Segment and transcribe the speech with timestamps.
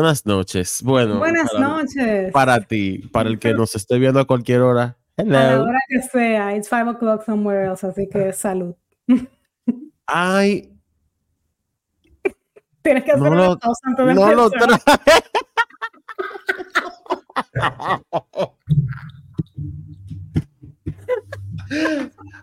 [0.00, 0.80] Buenas noches.
[0.82, 2.32] Bueno, Buenas para, noches.
[2.32, 4.96] Para ti, para el que nos esté viendo a cualquier hora.
[5.18, 8.74] A la hora que sea, it's five o'clock somewhere else, así que salud.
[10.06, 10.72] Ay.
[12.82, 14.80] Tienes que hacer no una lo, pausa antes de no lo traje.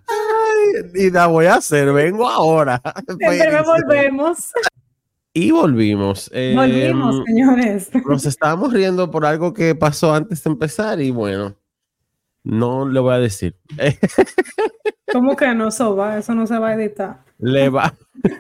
[0.08, 2.80] Ay, y la voy a hacer, vengo ahora.
[3.18, 4.52] Siempre volvemos.
[5.40, 6.32] Y volvimos.
[6.34, 7.92] Eh, Volvimos, señores.
[8.08, 11.56] Nos estábamos riendo por algo que pasó antes de empezar y bueno,
[12.44, 13.56] no le voy a decir.
[15.14, 16.18] ¿Cómo que no soba?
[16.18, 17.24] Eso no se va a editar.
[17.38, 17.94] Le va.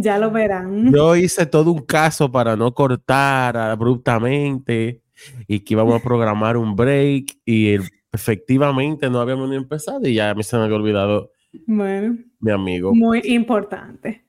[0.00, 0.92] Ya lo verán.
[0.92, 5.02] Yo hice todo un caso para no cortar abruptamente
[5.48, 10.14] y que íbamos a programar un break y el- efectivamente no habíamos ni empezado y
[10.14, 11.32] ya me se me había olvidado
[11.66, 12.94] Bueno, mi amigo.
[12.94, 14.24] muy importante.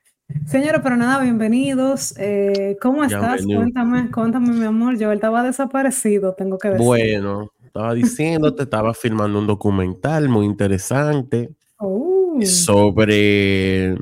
[0.45, 2.13] Señores, pero nada, bienvenidos.
[2.17, 3.45] Eh, ¿Cómo estás?
[3.45, 3.59] Bienvenido.
[3.61, 4.97] Cuéntame, cuéntame, mi amor.
[4.97, 6.86] Yo estaba desaparecido, tengo que decir.
[6.86, 13.95] Bueno, estaba diciéndote, estaba filmando un documental muy interesante Oh, sobre,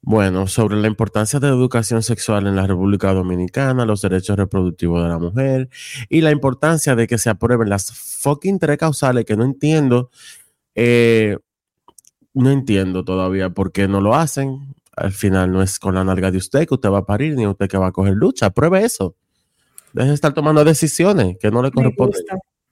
[0.00, 5.02] bueno, sobre la importancia de la educación sexual en la República Dominicana, los derechos reproductivos
[5.02, 5.68] de la mujer
[6.08, 10.10] y la importancia de que se aprueben las fucking tres causales que no entiendo,
[10.74, 11.36] eh,
[12.32, 14.74] no entiendo todavía por qué no lo hacen.
[14.96, 17.46] Al final no es con la nalga de usted que usted va a parir ni
[17.46, 18.46] usted que va a coger lucha.
[18.46, 19.16] Apruebe eso.
[19.92, 22.22] Deje de estar tomando decisiones que no le corresponden.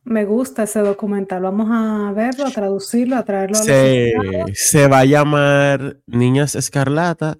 [0.04, 1.42] Me gusta ese documental.
[1.42, 4.50] Vamos a verlo, a traducirlo, a traerlo a se, estados.
[4.54, 7.38] se va a llamar Niñas Escarlata,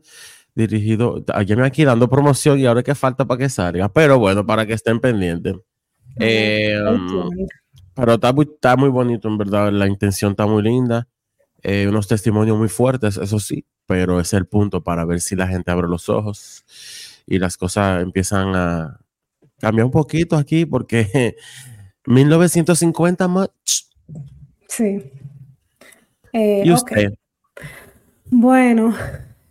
[0.55, 4.45] dirigido, aquí me aquí dando promoción y ahora que falta para que salga, pero bueno,
[4.45, 5.55] para que estén pendientes.
[6.19, 7.31] Eh, um,
[7.95, 11.07] pero está muy, está muy bonito, en verdad, la intención está muy linda,
[11.63, 15.49] eh, unos testimonios muy fuertes, eso sí, pero es el punto para ver si la
[15.49, 16.63] gente abre los ojos
[17.27, 19.01] y las cosas empiezan a
[19.59, 21.37] cambiar un poquito aquí, porque
[22.05, 23.49] 1950 más...
[24.69, 25.11] Sí.
[26.35, 27.15] Eh, ¿Y usted?
[28.27, 28.95] Bueno,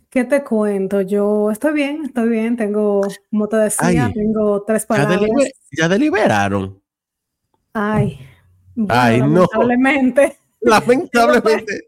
[0.08, 1.00] ¿qué te cuento?
[1.00, 2.56] Yo estoy bien, estoy bien.
[2.56, 5.50] Tengo, como te decía, Ay, tengo tres ¿Ya, palabras.
[5.72, 6.80] ya deliberaron?
[7.72, 8.20] Ay,
[8.76, 9.26] bueno, Ay, no.
[9.52, 11.87] lamentablemente, Lamentablemente.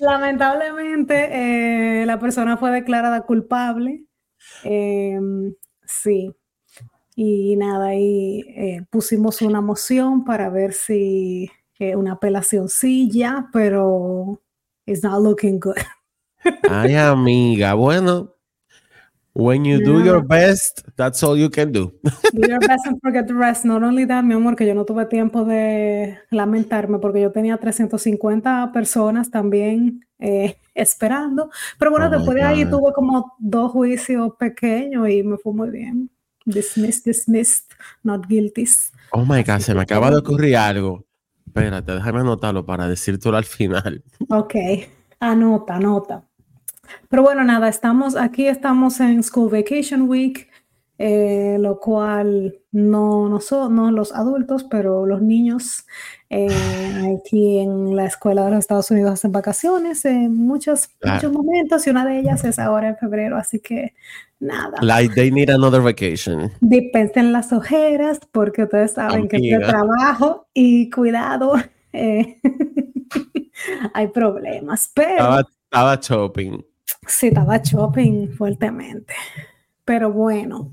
[0.00, 4.04] lamentablemente, eh, la persona fue declarada culpable.
[4.64, 5.54] Em,
[5.86, 6.34] sí.
[7.16, 13.48] Y nada, ahí eh, pusimos una moción para ver si eh, una apelación sí ya,
[13.52, 14.40] pero
[14.86, 15.74] it's not looking good.
[16.70, 18.37] Ay, amiga, bueno.
[19.38, 21.92] When you do your best, that's all you can do.
[22.34, 23.64] Do your best and forget the rest.
[23.64, 27.56] Not only that, mi amor, que yo no tuve tiempo de lamentarme porque yo tenía
[27.56, 31.50] 350 personas también eh, esperando.
[31.78, 35.70] Pero bueno, Oh después de ahí tuve como dos juicios pequeños y me fue muy
[35.70, 36.10] bien.
[36.44, 37.70] Dismissed, dismissed,
[38.02, 38.66] not guilty.
[39.12, 41.06] Oh my God, se me acaba de ocurrir algo.
[41.46, 44.02] Espérate, déjame anotarlo para decírtelo al final.
[44.30, 44.54] Ok,
[45.20, 46.27] anota, anota.
[47.08, 50.48] Pero bueno, nada, estamos aquí, estamos en School Vacation Week,
[51.00, 55.86] eh, lo cual no, no, so- no los adultos, pero los niños
[56.28, 56.48] eh,
[57.18, 61.14] aquí en la escuela de los Estados Unidos hacen vacaciones en muchos, Claro.
[61.16, 63.94] muchos momentos y una de ellas es ahora en febrero, así que
[64.40, 66.50] nada, Like they need another vacation.
[66.60, 69.68] dispensen las ojeras porque ustedes saben que es de Amiga.
[69.70, 71.54] trabajo y cuidado,
[71.92, 72.40] eh,
[73.94, 75.10] hay problemas, pero...
[75.10, 76.58] Estaba, estaba shopping.
[77.06, 79.14] Sí, estaba shopping fuertemente.
[79.84, 80.72] Pero bueno,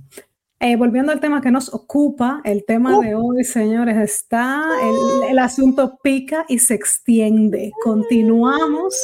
[0.59, 5.39] eh, volviendo al tema que nos ocupa, el tema de hoy, señores, está, el, el
[5.39, 7.71] asunto pica y se extiende.
[7.83, 8.95] Continuamos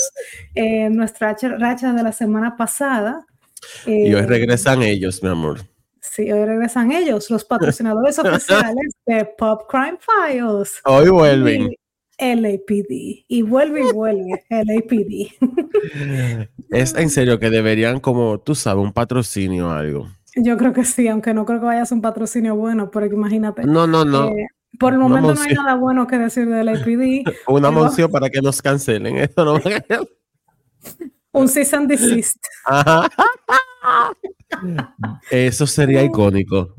[0.55, 3.25] eh, nuestra racha, de la semana pasada.
[3.85, 5.59] Y hoy Eh, regresan ellos, mi amor.
[5.99, 10.79] Sí, hoy regresan ellos, los patrocinadores oficiales de Pop Crime Files.
[10.83, 11.63] Hoy vuelven.
[11.71, 11.75] y
[12.21, 13.25] LAPD.
[13.27, 15.33] Y vuelve y vuelve LAPD.
[16.69, 20.07] Es en serio que deberían, como tú sabes, un patrocinio o algo.
[20.35, 23.13] Yo creo que sí, aunque no creo que vaya a ser un patrocinio bueno, porque
[23.15, 23.63] imagínate.
[23.65, 24.27] No, no, no.
[24.29, 24.47] eh,
[24.79, 27.27] por el una momento no hay nada bueno que decir del APD.
[27.47, 29.17] Una pero- moción para que nos cancelen.
[29.17, 29.59] Eso no
[31.33, 32.37] Un cease and desist.
[35.29, 36.75] Eso sería icónico.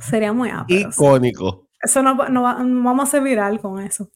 [0.00, 0.90] Sería muy ápero.
[0.90, 1.68] Icónico.
[1.82, 4.10] Eso no, no va- no vamos a hacer viral con eso.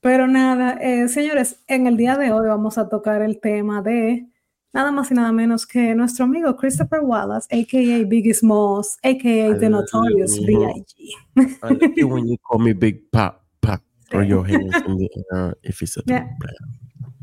[0.00, 4.26] Pero nada, eh, señores, en el día de hoy vamos a tocar el tema de
[4.72, 8.06] nada más y nada menos que nuestro amigo Christopher Wallace, a.k.a.
[8.06, 9.58] Biggie Smalls, a.k.a.
[9.58, 10.40] The Notorious.
[10.40, 11.16] B.I.G.
[11.36, 13.82] I like it when you call me Big Pop, Pop,
[14.12, 16.26] or your hands in the air if it's a Yeah.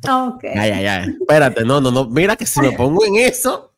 [0.08, 0.44] Ok.
[0.44, 1.16] Ay, ay, ay.
[1.20, 2.06] Espérate, no, no, no.
[2.06, 3.74] Mira que si me pongo en eso,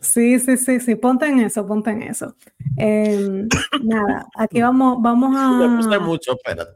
[0.00, 2.34] Sí, sí, sí, sí, ponte en eso, ponte en eso.
[2.76, 3.46] Em,
[3.82, 5.50] nada, aquí vamos, vamos a.
[5.50, 6.72] Me gusta mucho, espérate.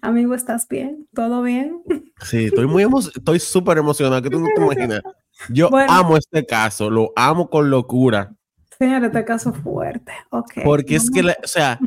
[0.00, 1.08] Amigo, ¿estás bien?
[1.14, 1.82] ¿Todo bien?
[2.22, 5.02] Sí, estoy muy estoy súper emocionado, que tú no te imaginas.
[5.48, 8.34] Yo amo este caso, lo amo con locura.
[8.78, 10.12] Señor, este caso fuerte.
[10.30, 10.54] Ok.
[10.64, 11.78] Porque es que, o sea,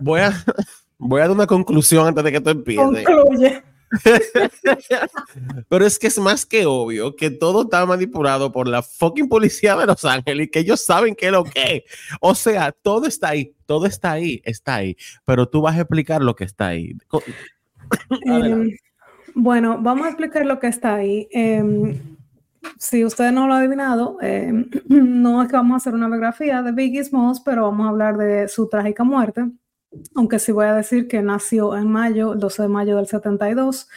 [0.00, 0.32] voy a,
[0.98, 3.04] voy a dar una conclusión antes de que tú empieces.
[3.04, 3.62] Concluye.
[5.68, 9.76] Pero es que es más que obvio que todo está manipulado por la fucking policía
[9.76, 11.84] de Los Ángeles y que ellos saben qué es lo que
[12.20, 14.96] O sea, todo está ahí, todo está ahí, está ahí.
[15.24, 16.96] Pero tú vas a explicar lo que está ahí.
[18.24, 18.70] Em,
[19.34, 21.28] bueno, vamos a explicar lo que está ahí.
[21.30, 22.16] Em,
[22.78, 26.62] si usted no lo ha adivinado, em, no es que vamos a hacer una biografía
[26.62, 29.50] de Biggie Smalls, pero vamos a hablar de su trágica muerte
[30.14, 33.88] aunque sí voy a decir que nació en mayo, el 12 de mayo del 72,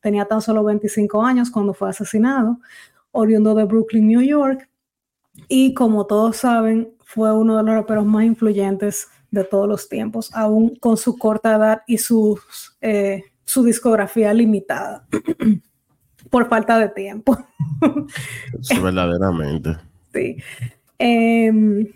[0.00, 2.60] tenía tan solo 25 años cuando fue asesinado,
[3.10, 4.68] oriundo de Brooklyn, New York,
[5.48, 10.30] y como todos saben, fue uno de los raperos más influyentes de todos los tiempos,
[10.34, 11.98] aún con su corta edad y
[12.80, 15.06] eh, su discografía limitada,
[16.30, 17.36] por falta de tiempo.
[18.82, 19.76] verdaderamente.
[20.12, 20.36] Sí.
[20.98, 21.86] Em,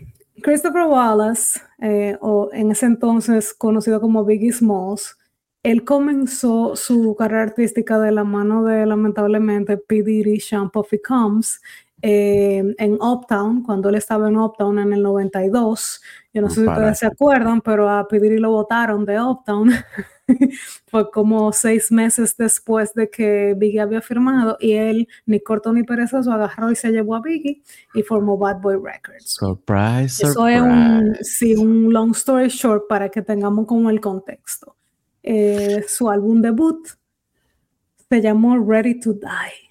[0.42, 5.16] Christopher Wallace, eh, o en ese entonces conocido como Biggie Smalls,
[5.62, 10.02] él comenzó su carrera artística de la mano de lamentablemente P.
[10.02, 11.60] Diddy, Sean Puffy Combs,
[12.02, 16.00] eh, en Uptown, cuando él estaba en Uptown en el 92.
[16.32, 18.19] Yo no sé si ustedes se acuerdan, pero a P.
[18.19, 19.70] Diddy lo votaron de Uptown
[20.87, 25.82] Fue como seis meses después de que Biggie había firmado y él, ni corto ni
[25.82, 27.62] perezoso, agarró y se llevó a Biggie
[27.94, 29.35] y formó Bad Boy Records.
[29.38, 34.77] Surprise, Eso es un, sí, un long story short para que tengamos como el contexto.
[35.23, 36.88] Eh, su álbum debut
[38.09, 39.71] se llamó Ready to Die.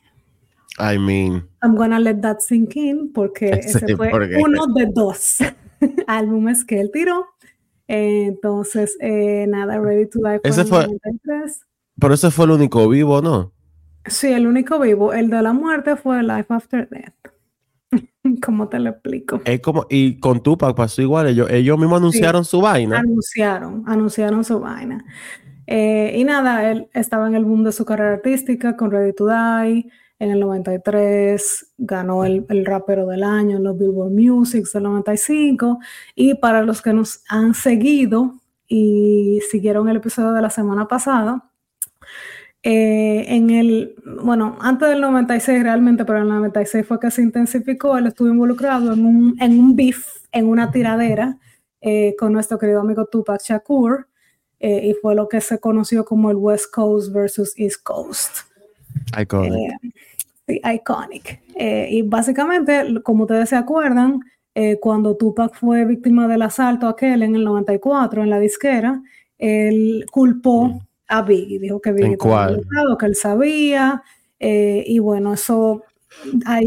[0.79, 5.39] I mean, I'm gonna let that sink in porque ese fue uno de dos
[6.07, 7.25] álbumes que él tiró
[7.89, 10.87] entonces, eh, nada, Ready to Die fue, ese fue
[11.99, 13.51] Pero ese fue el único vivo, ¿no?
[14.05, 15.11] Sí, el único vivo.
[15.11, 17.33] El de la muerte fue Life After Death.
[18.45, 19.41] ¿Cómo te lo explico?
[19.43, 21.29] Es como, y con Tupac pasó igual.
[21.29, 22.99] Ellos, ellos mismos anunciaron su vaina.
[22.99, 25.03] Anunciaron, anunciaron su vaina.
[25.65, 29.25] Eh, y nada, él estaba en el boom de su carrera artística con Ready to
[29.27, 29.89] Die.
[30.19, 35.79] En el 93 ganó el, el, rapero del año en los Billboard Music del 95.
[36.13, 38.35] Y para los que nos han seguido
[38.67, 41.49] y siguieron el episodio de la semana pasada,
[42.61, 47.21] eh, en el, bueno, antes del 96 realmente, pero en el 96 fue que se
[47.21, 51.37] intensificó, él estuvo involucrado en un, en un beef, en una tiradera
[51.79, 54.07] eh, con nuestro querido amigo Tupac Shakur,
[54.59, 58.39] eh, y fue lo que se conoció como el West Coast versus East Coast.
[60.55, 61.27] Iconic.
[61.27, 61.91] sí, iconic.
[61.91, 64.19] y básicamente, como ustedes se acuerdan,
[64.81, 69.01] cuando Tupac fue víctima del asalto aquel en el 94 en la disquera,
[69.37, 70.79] él culpó mm
[71.09, 71.59] a Biggie.
[71.59, 74.01] Dijo que Biggie estaba que él sabía.
[74.39, 75.83] Eh, y bueno, eso,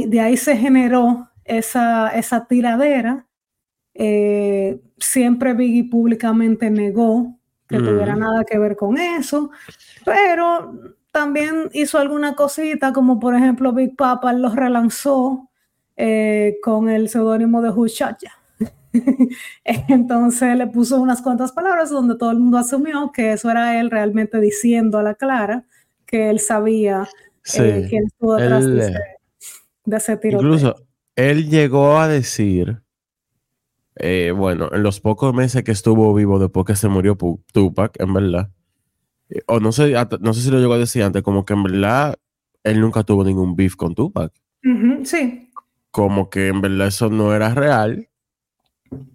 [0.07, 3.27] de ahí se generó esa, esa tiradera.
[3.95, 9.51] Eh, siempre Biggie públicamente negó que tuviera nada que ver con eso,
[10.05, 15.51] pero también hizo alguna cosita, como por ejemplo Big Papa los relanzó
[15.97, 18.33] eh, con el seudónimo de Huchacha.
[19.65, 23.91] Entonces le puso unas cuantas palabras donde todo el mundo asumió que eso era él
[23.91, 25.65] realmente diciendo a la clara
[26.07, 27.09] que él sabía
[27.59, 30.47] eh, quién estuvo detrás de, ese, tiroteo.
[30.47, 30.77] Incluso
[31.17, 32.83] él llegó a decir,
[33.97, 37.17] eh, bueno, en los pocos meses que estuvo vivo después que se murió
[37.53, 38.62] Tupac, en verdad, eh,
[39.47, 42.17] o no sé, no sé si lo llegó a decir antes, como que en verdad
[42.65, 44.33] él nunca tuvo ningún beef con Tupac.
[45.05, 45.49] sí.
[45.91, 48.09] Como que en verdad eso no era real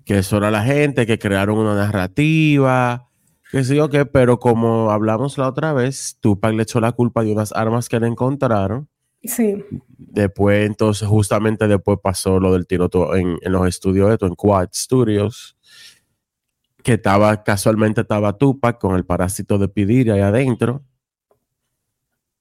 [0.06, 3.10] que eso era la gente, que crearon una narrativa,
[3.52, 7.24] que sí o qué, pero como hablamos la otra vez, Tupac le echó la culpa
[7.24, 8.88] de unas armas que le encontraron.
[9.24, 9.64] Sí.
[9.98, 14.70] Después, entonces, justamente después pasó lo del tiro en, en los estudios de en Quad
[14.74, 15.57] Studios,
[16.88, 20.86] que estaba, casualmente estaba Tupac con el parásito de Pidir ahí adentro.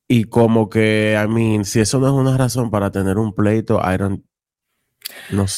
[0.06, 3.80] Y como que, I mean, si eso no es una razón para tener un pleito,
[3.80, 4.24] I don't,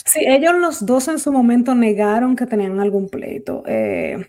[0.07, 3.63] Sí, ellos los dos en su momento negaron que tenían algún pleito.
[3.67, 4.27] Eh,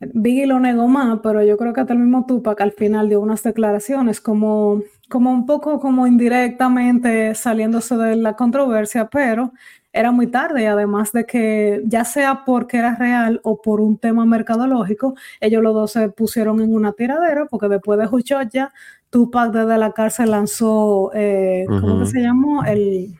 [0.00, 3.20] Biggie lo negó más, pero yo creo que hasta el mismo Tupac al final dio
[3.20, 4.80] unas declaraciones como,
[5.10, 9.52] como un poco como indirectamente saliéndose de la controversia, pero
[9.92, 13.98] era muy tarde y además de que ya sea porque era real o por un
[13.98, 18.72] tema mercadológico, ellos los dos se pusieron en una tiradera porque después de Huchoya,
[19.10, 22.64] Tupac desde la cárcel lanzó, eh, ¿cómo que se llamó?
[22.64, 23.14] El,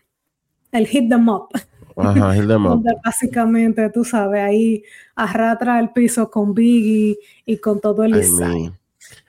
[0.72, 1.48] el Hit Them Up.
[1.96, 2.84] Ajá, Hit Them Up.
[3.04, 4.82] básicamente, tú sabes, ahí
[5.14, 8.72] arrastra el piso con Biggie y con todo el design.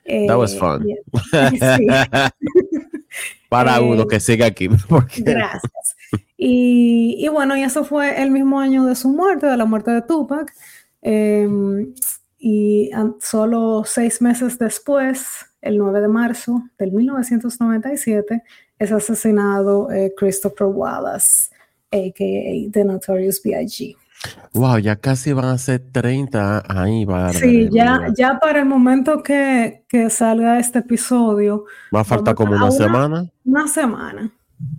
[0.06, 0.86] That was fun.
[3.50, 4.68] Para uno eh, que siga aquí.
[5.18, 5.93] Gracias.
[6.38, 10.01] Y, bueno, y eso fue el mismo año de su muerte, de la muerte de
[10.01, 10.51] Tupac.
[11.01, 11.93] Em,
[12.38, 18.43] y solo seis meses después, el 9 de marzo del 1997,
[18.79, 21.50] es asesinado eh, Christopher Wallace,
[21.91, 22.72] a.k.a.
[22.72, 23.96] The Notorious B.I.G.
[24.53, 29.24] Wow, ya casi van a ser 30 ahí, va Sí, ya, ya para el momento
[29.24, 31.65] que, salga este episodio.
[31.93, 33.25] Va a faltar como una, semana.
[33.46, 34.32] Una semana,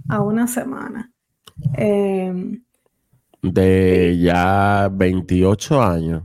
[0.08, 1.10] a una semana.
[1.74, 2.62] Em,
[3.42, 6.22] de ya 28 años.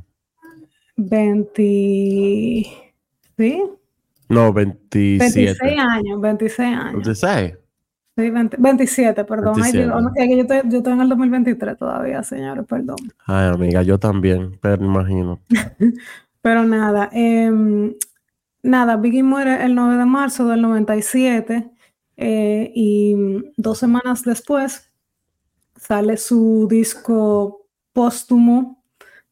[0.96, 1.62] 20.
[3.38, 3.64] ¿Sí?
[4.28, 5.46] No, 27.
[5.46, 6.94] 26 años, 26 años.
[6.94, 7.54] 26.
[8.18, 9.56] Sí, 27, perdón.
[9.56, 12.98] yo, estoy, en el 2023 todavía, señores, perdón.
[13.26, 15.40] Ay, amiga, yo también, pero imagino.
[16.42, 17.94] pero nada, em,
[18.62, 21.72] nada, Biggie muere el 9 de marzo del 97
[22.18, 23.16] eh, y
[23.56, 24.89] dos semanas después
[25.90, 28.84] sale su disco póstumo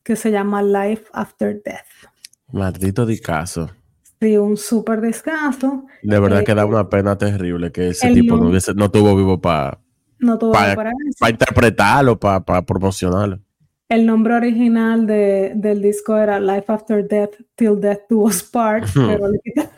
[0.03, 2.09] que se llama Life After Death.
[2.51, 3.69] Maldito caso.
[4.19, 5.85] Sí, un súper descanso.
[6.01, 9.39] De verdad que da eh, una pena terrible que ese tipo no, no, tuvo vivo
[9.39, 9.79] para
[10.17, 10.39] no
[11.29, 13.39] interpretarlo, para, para promocionarlo.
[13.89, 18.87] El nombre original de, del disco era Life After Death, Till Death Do Us Part,
[18.95, 19.71] pero le quitaron,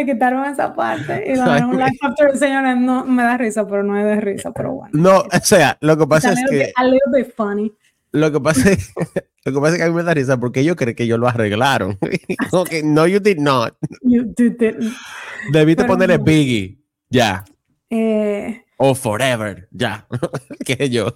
[0.00, 4.20] esa parte y dieron Life After Señores, no me da risa, pero no es de
[4.20, 4.90] risa, pero bueno.
[4.92, 6.72] No, o sea, lo que pasa es que...
[6.76, 7.72] A little bit funny.
[8.12, 8.92] Lo que pasa es,
[9.44, 11.18] lo que pasa es que a mí me da risa porque yo creo que ellos
[11.18, 11.98] lo arreglaron.
[12.84, 13.74] no, you did not.
[14.02, 14.56] You did
[15.52, 16.78] Debiste ponerle Biggie,
[17.10, 17.44] ya.
[17.90, 20.06] Eh, o Forever, ya.
[20.64, 21.14] que yo.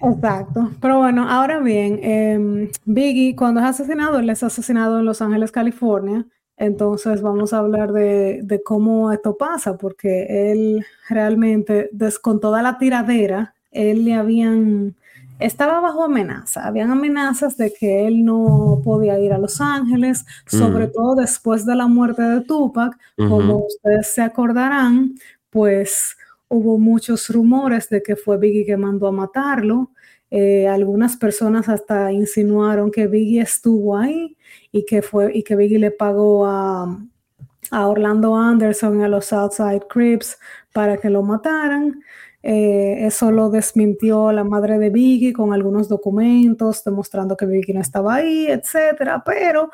[0.00, 0.70] Exacto.
[0.80, 5.52] Pero bueno, ahora bien, em, Biggie, cuando es asesinado, él es asesinado en Los Ángeles,
[5.52, 6.26] California.
[6.60, 11.88] Entonces vamos a hablar de, de cómo esto pasa, porque él realmente,
[12.20, 14.94] con toda la tiradera, él le habían
[15.38, 16.66] estaba bajo amenaza.
[16.66, 21.76] Habían amenazas de que él no podía ir a Los Ángeles, sobre todo después de
[21.76, 22.94] la muerte de Tupac.
[23.16, 25.14] Como ustedes se acordarán,
[25.48, 29.92] pues hubo muchos rumores de que fue Biggie que mandó a matarlo.
[30.30, 34.36] Eh, algunas personas hasta insinuaron que Biggie estuvo ahí
[34.72, 36.98] y que, fue, y que Biggie le pagó a,
[37.70, 40.38] a Orlando Anderson a los Southside Crips
[40.72, 42.00] para que lo mataran.
[42.42, 47.80] Eh, eso lo desmintió la madre de Biggie con algunos documentos demostrando que Biggie no
[47.80, 49.70] estaba ahí, etcétera, pero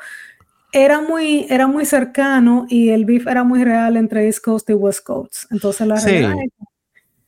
[0.73, 4.73] era muy, era muy cercano y el beef era muy real entre East Coast y
[4.73, 5.51] West Coast.
[5.51, 6.25] Entonces la sí,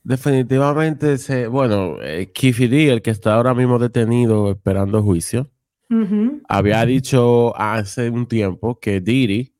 [0.02, 5.50] Definitivamente, se, bueno, eh, D, el que está ahora mismo detenido esperando juicio,
[6.48, 9.52] había dicho hace un tiempo que Diddy,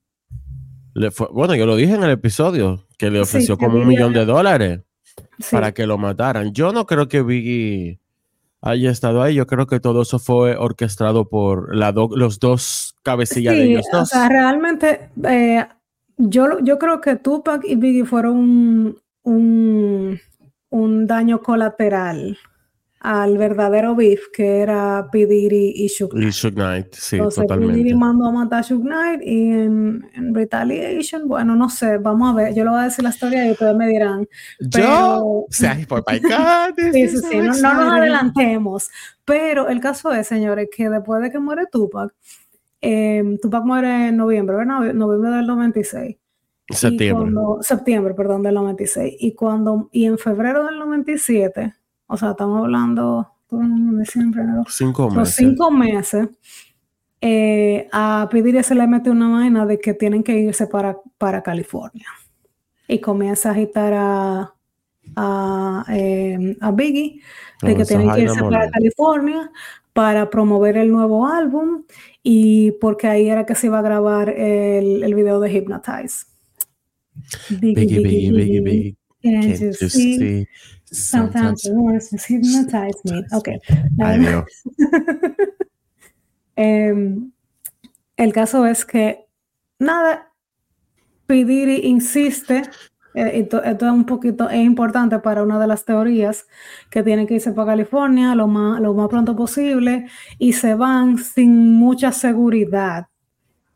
[0.94, 4.12] le fue, bueno, yo lo dije en el episodio, que le ofreció como un millón
[4.12, 4.80] de dólares
[5.50, 6.52] para que lo mataran.
[6.52, 8.00] Yo no creo que Biggie
[8.60, 9.34] haya estado ahí.
[9.34, 14.02] Yo creo que todo eso fue orquestado por la los dos cabecillas de ellos dos.
[14.02, 15.66] O sea, realmente, eh,
[16.16, 20.20] yo, yo creo que Tupac y Biggie fueron un,
[20.68, 22.38] un daño colateral
[23.00, 25.26] al verdadero beef que era P.
[25.30, 26.28] y Suge Knight.
[26.28, 27.94] Y Suge Knight, sí, Entonces, totalmente.
[27.94, 32.54] mandó a matar a Suge Knight y en, Retaliation, bueno, no sé, vamos a ver,
[32.54, 34.28] yo le voy a decir la historia y ustedes me dirán.
[34.60, 38.90] Yo, o sea, por my God, sí, sí, sí, no, nos adelantemos.
[39.24, 42.12] Pero el caso es, señores, que después de que muere Tupac,
[42.82, 44.92] eh, Tupac muere en noviembre, ¿verdad?
[44.92, 46.16] Noviembre del 96.
[46.68, 47.34] Septiembre.
[47.62, 49.16] septiembre, perdón, del 96.
[49.18, 51.79] Y, cuando, y en febrero del 97
[52.10, 55.18] o sea, estamos hablando de siempre, cinco meses.
[55.18, 56.28] Los cinco meses.
[57.20, 61.42] Eh, a pedir se le mete una vaina de que tienen que irse para, para
[61.42, 62.08] California.
[62.88, 64.54] Y comienza a agitar a,
[65.14, 67.20] a, eh, Biggie
[67.62, 69.50] de que tienen que irse para California
[69.92, 71.84] para promover el nuevo álbum
[72.24, 76.26] y porque ahí era que se iba a grabar el, el video de Hypnotize.
[77.50, 78.96] Biggie, Biggie, Biggie, Biggie.
[79.22, 80.46] Sometimes the
[81.72, 83.24] words hypnotize me.
[83.32, 83.48] Ok.
[86.56, 87.32] um,
[88.16, 89.26] el caso es que,
[89.78, 90.32] nada,
[91.26, 92.62] Pidiri insiste
[93.14, 96.46] Eh, esto, es un poquito es importante para una de las teorías
[96.90, 100.06] que tienen que irse para California lo más, lo más pronto posible
[100.38, 103.06] y se van sin mucha seguridad,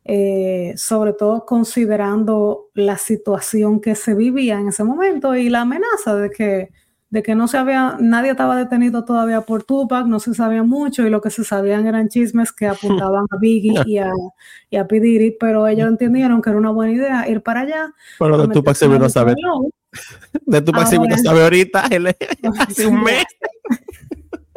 [0.05, 6.15] eh, sobre todo considerando la situación que se vivía en ese momento y la amenaza
[6.17, 6.71] de que
[7.15, 11.07] de que no se había, nadie estaba detenido todavía por Tupac, no se sabía mucho
[11.07, 14.11] y lo que se sabían eran chismes que apuntaban a Biggie y a,
[14.69, 15.37] y a P.
[15.39, 17.95] pero ellos entendieron que era una buena idea ir para allá.
[18.19, 19.37] Pero de Tupac se vino a saber.
[20.45, 21.85] De Tupac se vino a saber ahorita,
[22.59, 23.25] hace un mes.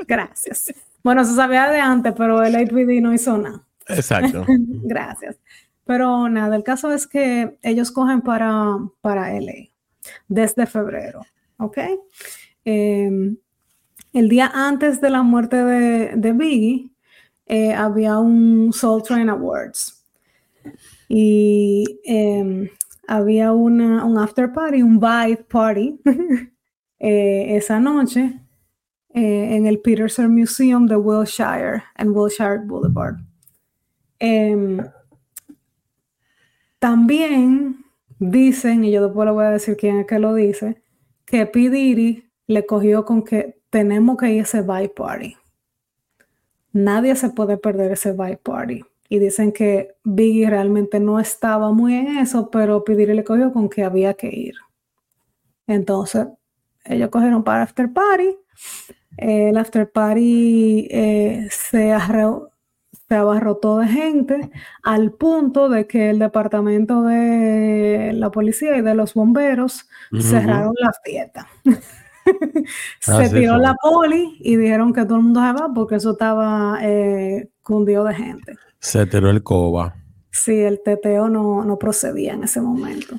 [0.08, 0.74] Gracias.
[1.04, 3.62] Bueno, se sabía de antes, pero el APD no hizo nada.
[3.88, 4.48] Exacto.
[4.48, 5.38] Gracias.
[5.86, 9.70] Pero nada, el caso es que ellos cogen para, para LA
[10.28, 11.22] desde febrero,
[11.58, 11.78] ¿ok?
[12.70, 13.38] Em,
[14.12, 16.92] el día antes de la muerte de, Biggie,
[17.46, 20.06] eh, había un Soul Train Awards.
[21.08, 22.68] Y em,
[23.08, 25.98] había una, un after party, un vibe party,
[27.00, 28.38] eh, esa noche
[29.14, 33.16] eh, en el Peterson Museum de Wilshire, en Wilshire Boulevard.
[34.20, 34.80] Em,
[36.80, 37.86] también
[38.20, 40.84] dicen, y yo después le voy a decir quién es que lo dice,
[41.26, 41.70] que P
[42.48, 45.36] le cogió con que tenemos que ir a ese bye party.
[46.72, 48.84] Nadie se puede perder ese bye party.
[49.10, 53.70] Y dicen que Biggie realmente no estaba muy en eso, pero Pidiri le cogió con
[53.70, 54.56] que había que ir.
[55.66, 56.28] Entonces,
[56.86, 58.38] ellos cogieron para after party.
[59.18, 61.96] el after party eh, se,
[63.08, 64.52] se abarrotó de gente
[64.84, 69.88] al punto de que el departamento de la policía y de los bomberos
[70.22, 71.48] cerraron la fiesta.
[73.00, 76.80] se tiró la poli y dijeron que todo el mundo se va porque eso estaba
[76.82, 78.56] eh, cundido de gente.
[78.80, 79.96] Se tiró el coba.
[80.32, 83.16] Sí, el teteo no, procedía en ese momento.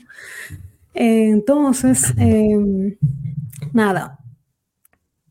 [0.94, 2.96] entonces, em,
[3.72, 4.18] nada.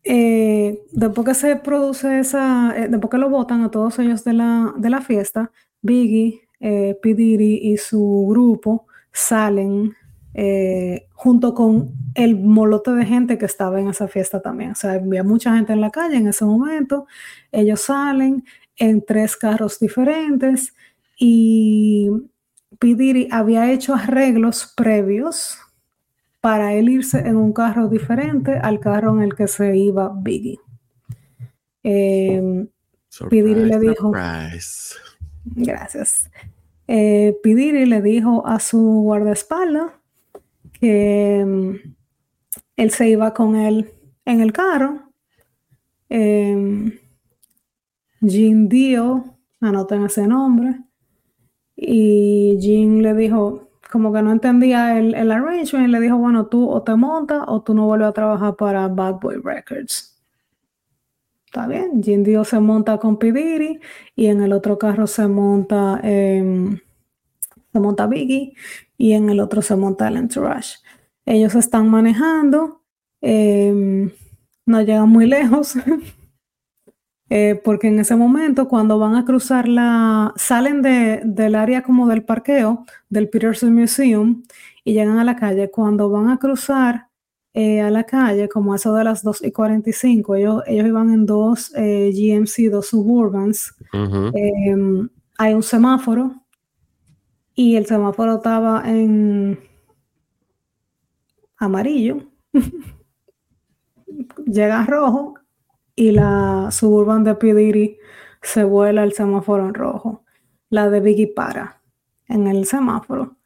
[0.03, 4.33] Eh, después que se produce esa, eh, después que lo votan a todos ellos de
[4.33, 6.41] la, de la fiesta, Biggie,
[7.01, 9.93] Pidiri y su grupo salen
[10.33, 14.71] eh, junto con el molote de gente que estaba en esa fiesta también.
[14.71, 17.07] O sea, había mucha gente en la calle en ese momento.
[17.51, 18.43] Ellos salen
[18.77, 20.75] en tres carros diferentes
[21.17, 22.09] y
[22.79, 25.57] Pidiri había hecho arreglos previos
[26.41, 30.59] para él irse en un carro diferente al carro en el que se iba Biggie.
[31.83, 32.67] Eh,
[33.29, 34.11] Pidiri le dijo.
[35.45, 36.29] Gracias.
[36.87, 39.96] Eh, Pidiri le dijo a su guardaespaldas
[40.79, 41.75] que mm,
[42.77, 43.91] él se iba con él
[44.25, 45.11] en el carro.
[46.09, 46.99] Eh,
[48.21, 50.81] Jean Dio, anoten ese nombre,
[51.75, 56.47] y Jean le dijo, como que no entendía el, el arrangement, y le dijo, bueno,
[56.47, 60.17] tú o te montas o tú no vuelves a trabajar para Bad Boy Records.
[61.45, 63.79] Está bien, Jean Dio se monta con Pidiri
[64.15, 66.77] y en el otro carro se monta, em,
[67.71, 68.53] se monta Biggie
[68.97, 70.77] y en el otro se monta el entourage.
[71.25, 72.81] Ellos están manejando,
[73.21, 74.11] em,
[74.65, 75.75] no llegan muy lejos,
[77.29, 82.23] eh, porque en ese momento cuando van a cruzar la, salen del área como del
[82.23, 84.43] parqueo del Peterson Museum
[84.83, 87.07] y llegan a la calle, cuando van a cruzar
[87.53, 91.25] eh, a la calle, como eso de las 2 y 45, ellos, ellos iban en
[91.25, 96.46] dos eh, GMC, dos Suburbans, em, hay un semáforo
[97.57, 99.59] y el semáforo estaba en
[101.57, 102.19] amarillo,
[104.45, 105.33] llega rojo
[105.95, 107.97] y la suburban de Pidiri
[108.43, 110.23] se vuela el semáforo en rojo.
[110.69, 111.81] La de Biggie para
[112.27, 113.37] en el semáforo.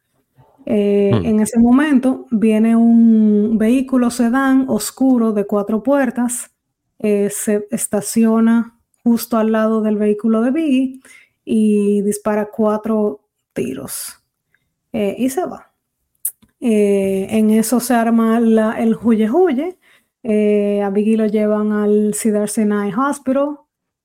[0.66, 1.24] Eh, hmm.
[1.24, 6.54] En ese momento viene un vehículo sedán oscuro de cuatro puertas,
[6.98, 11.00] eh, se estaciona justo al lado del vehículo de Biggie
[11.46, 13.21] y dispara cuatro
[13.52, 14.22] tiros
[14.92, 15.72] eh, y se va.
[16.60, 19.78] Eh, en eso se arma el huye huye.
[20.22, 23.58] Eh, a Biggie lo llevan al Cedar Sinai Hospital.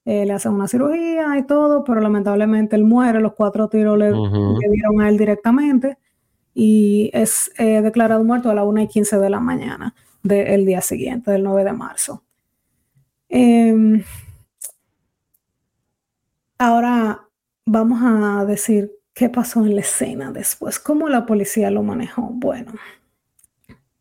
[0.06, 3.20] le hacen una cirugía y todo, pero lamentablemente él muere.
[3.20, 5.98] Los cuatro tiros le, dieron a él directamente
[6.54, 11.32] y es declarado muerto a las 1 y 15 de la mañana del día siguiente,
[11.32, 12.24] del 9 de marzo.
[13.30, 14.04] Em,
[16.58, 17.28] ahora
[17.66, 20.78] vamos a decir ¿Qué pasó en la escena después?
[20.78, 22.30] ¿Cómo la policía lo manejó?
[22.36, 22.74] Bueno,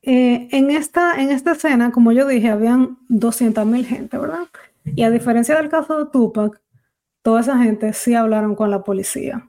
[0.02, 4.46] eh, en, esta, en esta escena, como yo dije, habían 200.000 gente, ¿verdad?
[4.84, 6.60] Y a diferencia del caso de Tupac,
[7.22, 9.48] toda esa gente sí hablaron con la policía.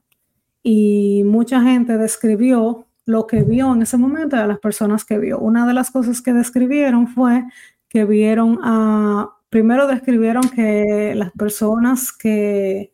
[0.63, 5.37] Y mucha gente describió lo que vio en ese momento de las personas que vio.
[5.37, 7.43] Una de las cosas que describieron fue
[7.89, 12.93] que vieron a, primero describieron que las personas que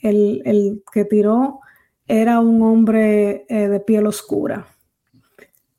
[0.00, 1.60] el, que tiró
[2.08, 4.66] era un hombre eh, de piel oscura.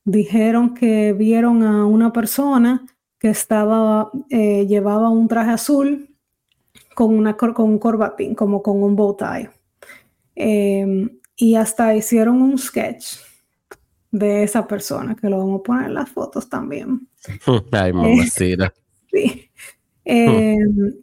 [0.06, 2.86] Dijeron que vieron a una persona
[3.18, 6.16] que estaba, eh, llevaba un traje azul
[6.96, 9.50] con, una, con un corbatín, como con un bow tie.
[10.36, 13.18] Em, y hasta hicieron un sketch
[14.12, 17.08] de esa persona, que lo vamos a poner en las fotos también.
[17.72, 18.74] Ay, mamacita.
[19.12, 19.50] sí.
[20.06, 20.94] Em,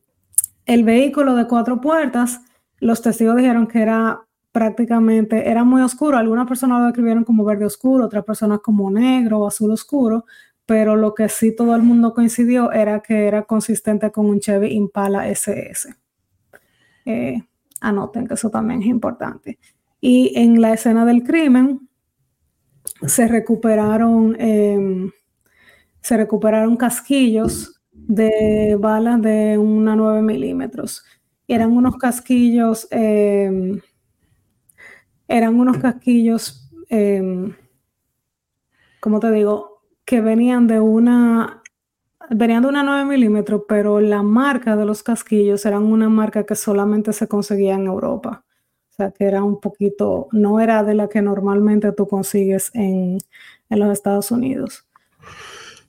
[0.64, 2.40] el vehículo de cuatro puertas,
[2.78, 6.16] los testigos dijeron que era prácticamente, era muy oscuro.
[6.16, 10.24] Algunas personas lo describieron como verde oscuro, otras personas como negro o azul oscuro,
[10.64, 14.68] pero lo que sí todo el mundo coincidió era que era consistente con un Chevy
[14.68, 15.94] Impala SS.
[17.04, 17.42] Eh,
[17.82, 19.58] anoten que eso también es importante.
[20.00, 21.86] Y en la escena del crimen
[23.06, 25.10] se recuperaron, em,
[26.00, 31.04] se recuperaron casquillos de balas de una 9 milímetros.
[31.46, 33.82] Eran unos casquillos, em,
[35.28, 37.54] eran unos casquillos, eh,
[39.00, 39.76] ¿cómo te digo?
[40.06, 41.62] que venían de una,
[42.30, 46.54] venían de una 9 milímetros, pero la marca de los casquillos eran una marca que
[46.54, 48.44] solamente se conseguía en Europa.
[48.90, 53.18] O sea, que era un poquito, no era de la que normalmente tú consigues en,
[53.68, 54.86] los Estados Unidos.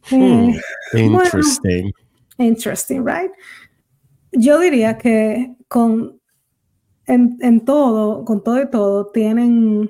[0.10, 0.50] Hmm,
[0.94, 1.94] eh, interesting.
[2.40, 3.32] interesting, right?
[4.32, 6.17] Yo diría que con
[7.08, 9.90] en, en, todo, con todo y todo, tienen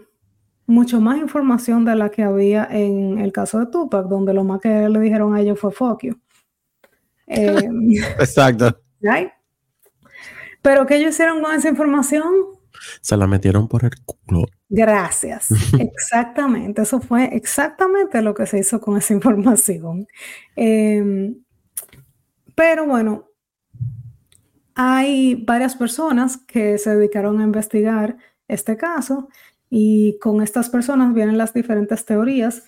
[0.67, 4.59] mucho más información de la que había en el caso de Tupac, donde lo más
[4.59, 6.15] que le dijeron a ellos fue fuck you.
[7.29, 8.79] Em, Exacto.
[10.61, 12.23] Pero ¿qué ellos hicieron con esa información?
[13.01, 14.45] Se la metieron por el culo.
[14.69, 15.49] Gracias.
[15.79, 16.81] Exactamente.
[16.81, 20.07] Eso fue exactamente lo que se hizo con esa información.
[20.55, 21.35] Em,
[22.55, 23.29] pero bueno,
[24.79, 28.15] hay varias personas que se dedicaron a investigar
[28.47, 29.27] este caso
[29.71, 32.63] y con estas personas vienen las diferentes teorías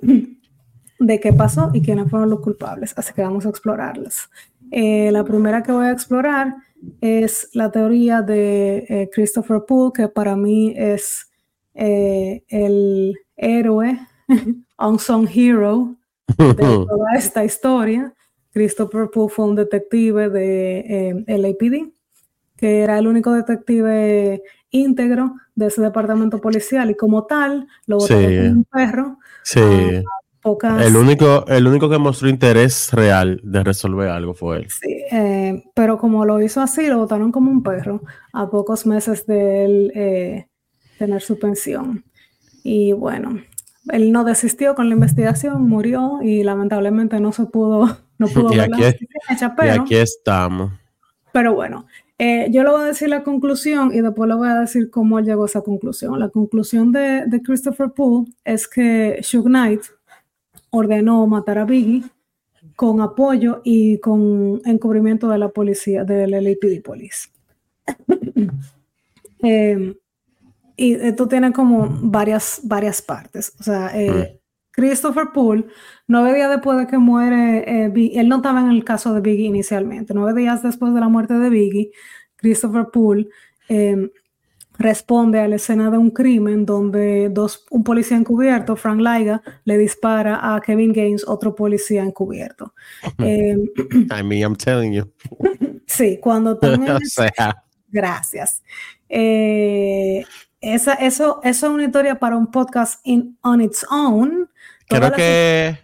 [1.00, 2.94] de qué pasó y quiénes fueron los culpables.
[2.96, 4.30] Así que vamos a explorarlas.
[4.70, 6.54] Eh, la primera que voy a explorar
[7.00, 11.28] es la teoría de eh, Christopher Poole, que para mí es
[11.74, 13.98] eh, el héroe,
[14.78, 15.96] unsung hero
[16.38, 18.14] de toda esta historia.
[18.52, 21.92] Christopher Poole fue un detective de LAPD,
[22.56, 28.24] que era el único detective íntegro de ese departamento policial y como tal lo votaron
[28.24, 29.18] como un perro.
[29.42, 29.60] Sí.
[29.60, 34.68] el, único, el único que mostró interés real de resolver algo fue él.
[34.70, 39.26] Sí, eh, pero como lo hizo así, lo votaron como un perro a pocos meses
[39.26, 40.46] de él eh,
[40.98, 42.04] tener su pensión.
[42.64, 43.40] Y bueno,
[43.88, 48.58] él no desistió con la investigación, murió y lamentablemente no se pudo, no pudo y,
[48.60, 48.82] aquí,
[49.62, 50.72] y aquí estamos.
[51.32, 51.86] Pero bueno,
[52.18, 55.18] eh, yo le voy a decir la conclusión y después le voy a decir cómo
[55.20, 56.18] llegó a esa conclusión.
[56.18, 59.82] La conclusión de, Christopher Poole es que Shug Knight
[60.70, 62.04] ordenó matar a Biggie
[62.76, 67.28] con apoyo y con encubrimiento de la policía, del LAPD Police.
[69.44, 69.96] Eh,
[70.76, 73.52] y esto tiene como varias, varias partes.
[73.58, 74.40] O sea, eh,
[74.72, 75.66] Christopher Poole,
[76.08, 79.46] nueve días después de que muere, eh, él no estaba en el caso de Biggie
[79.46, 81.90] inicialmente, nueve días después de la muerte de Biggie,
[82.36, 83.28] Christopher Poole
[83.68, 84.10] em,
[84.78, 89.78] responde a la escena de un crimen donde dos, un policía encubierto, Frank Laiga, le
[89.78, 92.74] dispara a Kevin Gaines, otro policía encubierto.
[93.18, 93.68] Em,
[94.10, 95.04] I mean, I'm telling you.
[95.86, 96.98] sí, cuando también...
[97.92, 98.62] Gracias.
[99.10, 100.24] Eh,
[100.62, 104.48] esa, eso, eso es una historia para un podcast in, on its own.
[104.92, 105.78] Creo que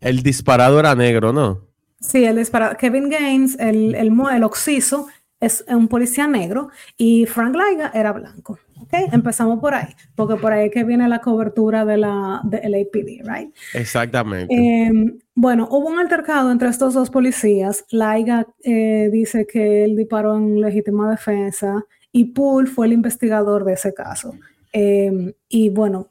[0.00, 1.66] el disparado era negro, ¿no?
[2.00, 2.76] Sí, el disparado.
[2.76, 5.06] Kevin Gaines, el, el, el oxiso,
[5.40, 8.58] es un policía negro y Frank Laiga era blanco.
[8.82, 12.60] Okay, empezamos por ahí, porque por ahí es que viene la cobertura de la de
[12.68, 13.54] LAPD, right?
[13.72, 14.54] Exactamente.
[14.54, 17.86] Em, bueno, hubo un altercado entre estos dos policías.
[17.90, 23.72] Laiga eh, dice que él disparó en legítima defensa y Poole fue el investigador de
[23.72, 24.34] ese caso.
[24.72, 26.08] Em, y bueno,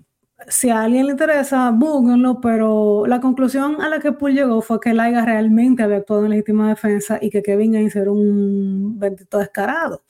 [0.48, 4.80] si a alguien le interesa, búsquenlo, pero la conclusión a la que Poole llegó fue
[4.80, 9.38] que Laiga realmente había actuado en legítima defensa y que Kevin Gaines era un bendito
[9.38, 10.04] descarado.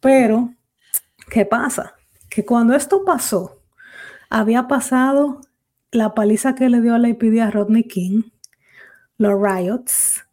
[0.00, 0.50] Pero,
[1.30, 1.94] ¿qué pasa?
[2.28, 3.60] Que cuando esto pasó,
[4.30, 5.40] había pasado
[5.90, 8.22] la paliza que le dio a la IPD a Rodney King,
[9.18, 10.24] los riots,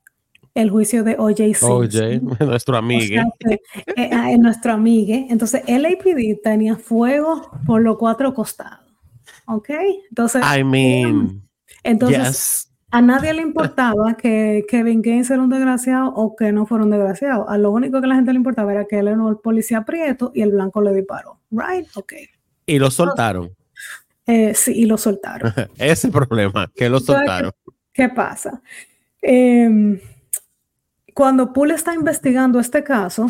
[0.54, 1.44] el juicio de O.J.
[1.66, 2.00] O.J.,
[2.46, 3.22] nuestro amigo.
[3.50, 3.60] Eh,
[3.96, 5.28] eh, nuestro amigo.
[5.30, 8.91] Entonces, el APD tenía fuego por los cuatro costados.
[9.48, 9.70] ¿Ok?
[10.10, 11.42] Entonces, I mean,
[11.84, 16.84] entonces a nadie le importaba que Kevin Gaines era un desgraciado o que no fuera
[16.84, 17.50] un desgraciado.
[17.50, 19.84] A lo único que a la gente le importaba era que él era un policía
[19.86, 21.88] prieto y el blanco le disparó, ¿right?
[21.96, 22.14] Ok.
[22.66, 23.56] Y lo soltaron.
[24.28, 25.54] Eh, sí, y lo soltaron.
[25.78, 27.52] Ese problema, que lo soltaron.
[27.94, 28.62] ¿Qué, pasa?
[29.22, 29.98] Em,
[31.14, 33.28] cuando Poole está investigando este caso,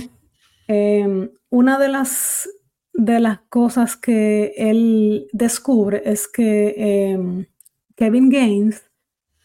[0.67, 2.49] em, una de las,
[2.93, 7.45] de las cosas que él descubre es que em,
[7.95, 8.83] Kevin Gaines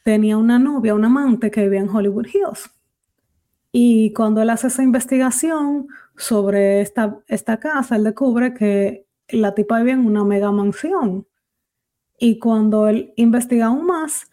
[0.05, 2.71] tenía una novia, un amante que vivía en Hollywood Hills.
[3.73, 9.79] Y cuando él hace esa investigación sobre esta, esta casa, él descubre que la tipa
[9.79, 11.27] vivía en una mega mansión.
[12.19, 14.31] Y cuando él investiga aún más,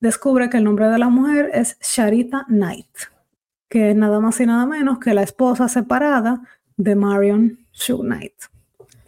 [0.00, 2.94] descubre que el nombre de la mujer es Sharita Knight,
[3.68, 6.42] que es nada más y nada menos que la esposa separada
[6.76, 8.34] de Marion Shug Knight.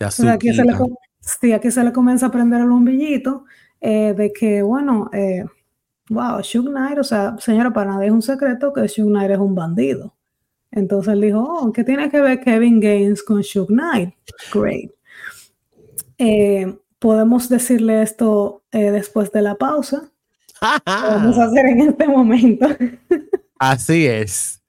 [0.00, 0.74] aquí se, le,
[1.20, 3.44] sí, aquí se le comienza a prender el bombillito
[3.80, 5.44] eh, de que, bueno, eh,
[6.10, 9.38] wow, Shug Knight, o sea, señora, para nadie es un secreto que Shug Knight es
[9.38, 10.14] un bandido.
[10.72, 14.14] Entonces él dijo, oh, ¿qué tiene que ver Kevin Gaines con Shug Knight?
[14.52, 14.90] Great.
[16.18, 20.10] Eh, podemos decirle esto después de la pausa.
[20.86, 22.66] vamos a hacer en este momento.
[23.58, 24.60] Así es.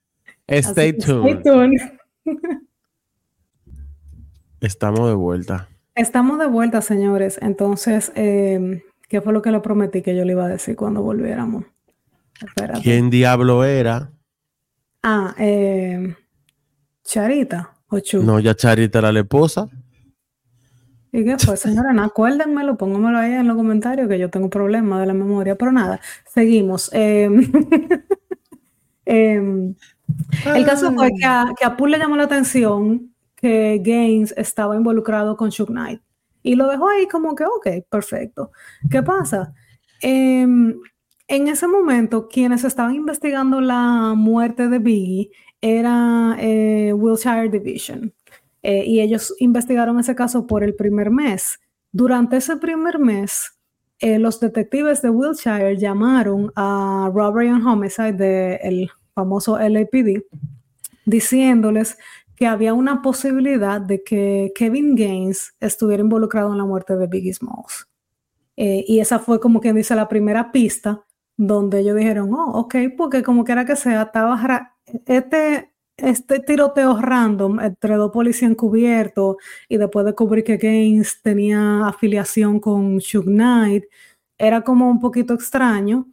[0.46, 1.42] Stay tuned.
[4.60, 5.68] Estamos de vuelta.
[5.94, 7.38] Estamos de vuelta, señores.
[7.40, 11.02] Entonces, em, ¿qué fue lo que le prometí que yo le iba a decir cuando
[11.02, 11.64] volviéramos?
[12.82, 14.10] ¿Quién diablo era?
[15.02, 16.14] Ah, eh,
[17.04, 19.68] Charita o No, ya Charita era la esposa.
[21.10, 21.90] ¿Y qué fue, señora?
[22.02, 26.00] Acuérdenmelo, póngamelo ahí en los comentarios que yo tengo problemas de la memoria, pero nada,
[26.26, 26.90] seguimos.
[26.92, 27.50] Em,
[29.06, 29.74] el
[30.66, 35.36] caso fue que a, que a Poole le llamó la atención que Gaines estaba involucrado
[35.36, 36.00] con Shook Knight
[36.42, 38.52] y lo dejó ahí como que, ok, perfecto.
[38.90, 39.52] ¿Qué pasa?
[40.00, 40.78] Em,
[41.26, 48.12] en ese momento, quienes estaban investigando la muerte de Biggie era eh, Wilshire Division.
[48.62, 51.60] Eh, y ellos investigaron ese caso por el primer mes.
[51.92, 53.58] Durante ese primer mes,
[54.00, 60.22] eh, los detectives de Wilshire llamaron a Robbery and Homicide del famoso LAPD
[61.08, 61.98] diciéndoles
[62.38, 67.34] que había una posibilidad de que Kevin Gaines estuviera involucrado en la muerte de Biggie
[67.34, 67.88] Smalls.
[68.56, 71.04] Eh, y esa fue como quien dice la primera pista
[71.36, 74.72] donde ellos dijeron, oh, ok, porque como quiera que sea, estaba
[75.06, 79.34] este este tiroteo random entre dos policías encubiertos
[79.68, 83.84] y después descubrí que Gaines tenía afiliación con Shug Knight,
[84.38, 86.06] era como un poquito extraño.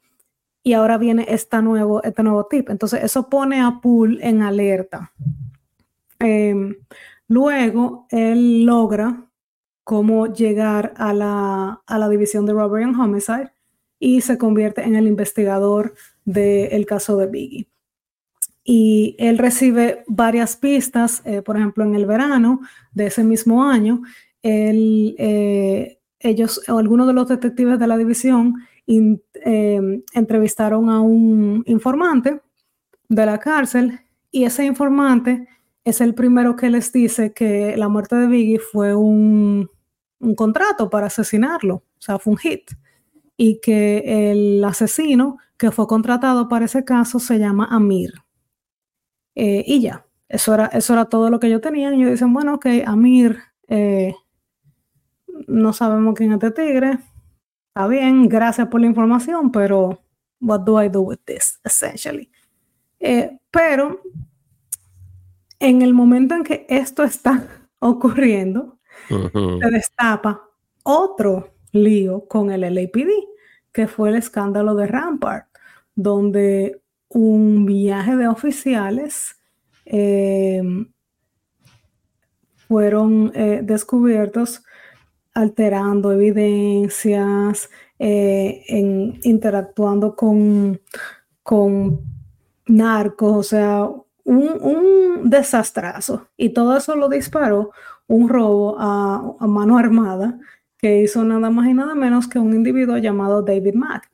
[0.64, 2.72] Y ahora viene esta nuevo, este nuevo tip.
[2.72, 5.14] Entonces, eso pone a Poole en alerta.
[6.20, 6.76] Em,
[7.28, 9.30] luego, él logra
[9.84, 13.52] cómo llegar a la, a la división de Robbery and Homicide
[14.00, 15.94] y se convierte en el investigador
[16.26, 17.68] del caso de Biggie.
[18.64, 22.62] Y él recibe varias pistas, eh, por ejemplo, en el verano
[22.94, 24.02] de ese mismo año,
[24.42, 28.56] eh, ellos, algunos de los detectives de la división,
[28.88, 29.20] em,
[30.14, 32.42] entrevistaron a un informante
[33.08, 34.00] de la cárcel
[34.32, 35.48] y ese informante
[35.86, 39.70] es el primero que les dice que la muerte de Biggie fue un,
[40.20, 42.72] un contrato para asesinarlo, o sea, fue un hit,
[43.38, 48.14] y que el asesino que fue contratado para ese caso se llama Amir.
[49.36, 51.94] Eh, y ya, eso era, eso era todo lo que yo tenía.
[51.94, 54.16] Y ellos dicen, bueno, ok, Amir, eh,
[55.48, 57.00] no sabemos quién es este tigre.
[57.68, 60.02] Está bien, gracias por la información, pero
[60.40, 62.32] what do I do with this, essentially?
[63.00, 64.02] Eh, pero
[65.60, 67.48] en el momento en que esto está
[67.80, 68.78] ocurriendo,
[69.10, 70.50] se destapa
[70.84, 73.10] otro lío con el LAPD,
[73.72, 75.48] que fue el escándalo de Rampart,
[75.96, 79.40] donde un viaje de oficiales
[79.86, 80.92] em,
[82.68, 84.64] fueron eh, descubiertos
[85.34, 90.82] alterando evidencias, eh, en, interactuando con,
[91.44, 92.02] con
[92.66, 93.90] narcos, o sea,
[94.26, 96.28] un, desastrazo.
[96.38, 97.72] Y todo eso lo disparó
[98.08, 100.38] un robo a, mano armada
[100.78, 104.12] que hizo nada más y nada menos que un individuo llamado David Mack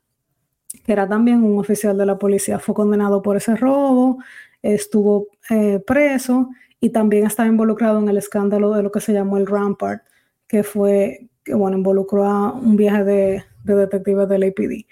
[0.86, 4.19] que era también un oficial de la policía, fue condenado por ese robo,
[4.62, 9.38] estuvo eh, preso y también estaba involucrado en el escándalo de lo que se llamó
[9.38, 10.04] el Rampart,
[10.47, 14.86] que fue, que bueno, involucró a un viaje de, de detectives del APD.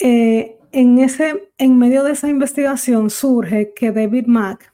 [0.00, 4.72] Eh, en, ese, en medio de esa investigación surge que David Mack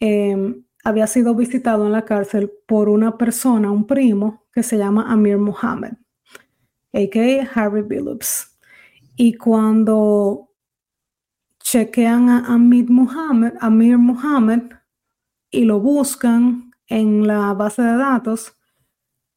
[0.00, 5.10] em, había sido visitado en la cárcel por una persona, un primo, que se llama
[5.12, 5.92] Amir Muhammad,
[6.92, 7.48] a.k.a.
[7.54, 8.58] Harvey Billups.
[9.16, 10.50] Y cuando
[11.60, 14.62] chequean a Amir Muhammad, Amir Muhammad
[15.50, 18.56] y lo buscan en la base de datos,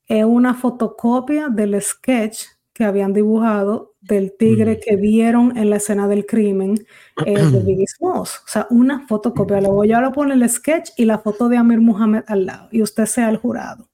[0.07, 6.07] es una fotocopia del sketch que habían dibujado del tigre que vieron en la escena
[6.07, 6.85] del crimen
[7.25, 8.41] eh, de Biggie Smalls.
[8.43, 9.61] O sea, una fotocopia.
[9.61, 12.81] Luego yo lo pone el sketch y la foto de Amir Muhammad al lado y
[12.81, 13.87] usted sea el jurado.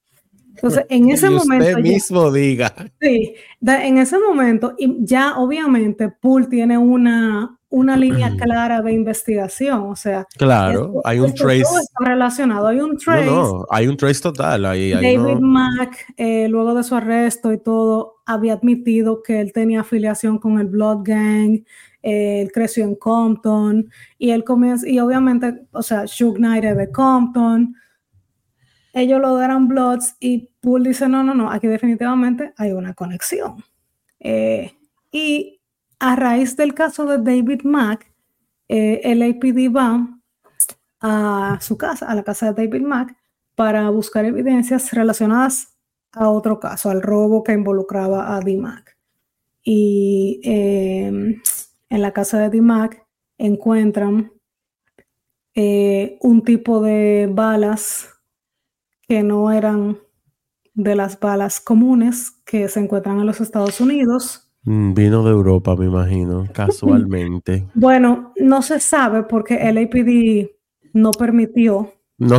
[0.54, 1.68] Entonces, en ese momento.
[1.68, 2.74] Usted mismo diga.
[3.00, 9.80] Sí, en ese momento, y ya obviamente Pool tiene una, una línea clara de investigación,
[9.90, 10.26] o sea.
[10.36, 11.64] Claro, hay un trace.
[12.00, 13.26] relacionado, hay un trace.
[13.26, 14.64] No, hay un trace total.
[14.66, 19.80] Ahí, David Mack, eh, luego de su arresto y todo, había admitido que él tenía
[19.80, 21.64] afiliación con el Blood Gang.
[22.02, 26.90] Eh, él creció en Compton y él comienza, y obviamente, o sea, Shug Knight de
[26.92, 27.74] Compton
[28.92, 33.62] ellos lo darán Bloods y Pool dice, no, no, no, aquí definitivamente hay una conexión.
[34.20, 34.72] Eh,
[35.10, 35.57] y
[35.98, 38.12] a raíz del caso de David Mack,
[38.68, 40.20] eh, el APD va
[41.00, 43.16] a su casa, a la casa de David Mack,
[43.54, 45.76] para buscar evidencias relacionadas
[46.12, 48.96] a otro caso, al robo que involucraba a D-Mac.
[49.62, 51.42] Y em,
[51.90, 53.06] en la casa de D-Mac
[53.36, 54.32] encuentran
[55.54, 58.08] eh, un tipo de balas
[59.02, 59.98] que no eran
[60.74, 64.47] de las balas comunes que se encuentran en los Estados Unidos.
[64.64, 67.66] Mm, vino de Europa, me imagino, casualmente.
[67.74, 70.50] bueno, no se sabe porque el APD
[70.92, 71.92] no permitió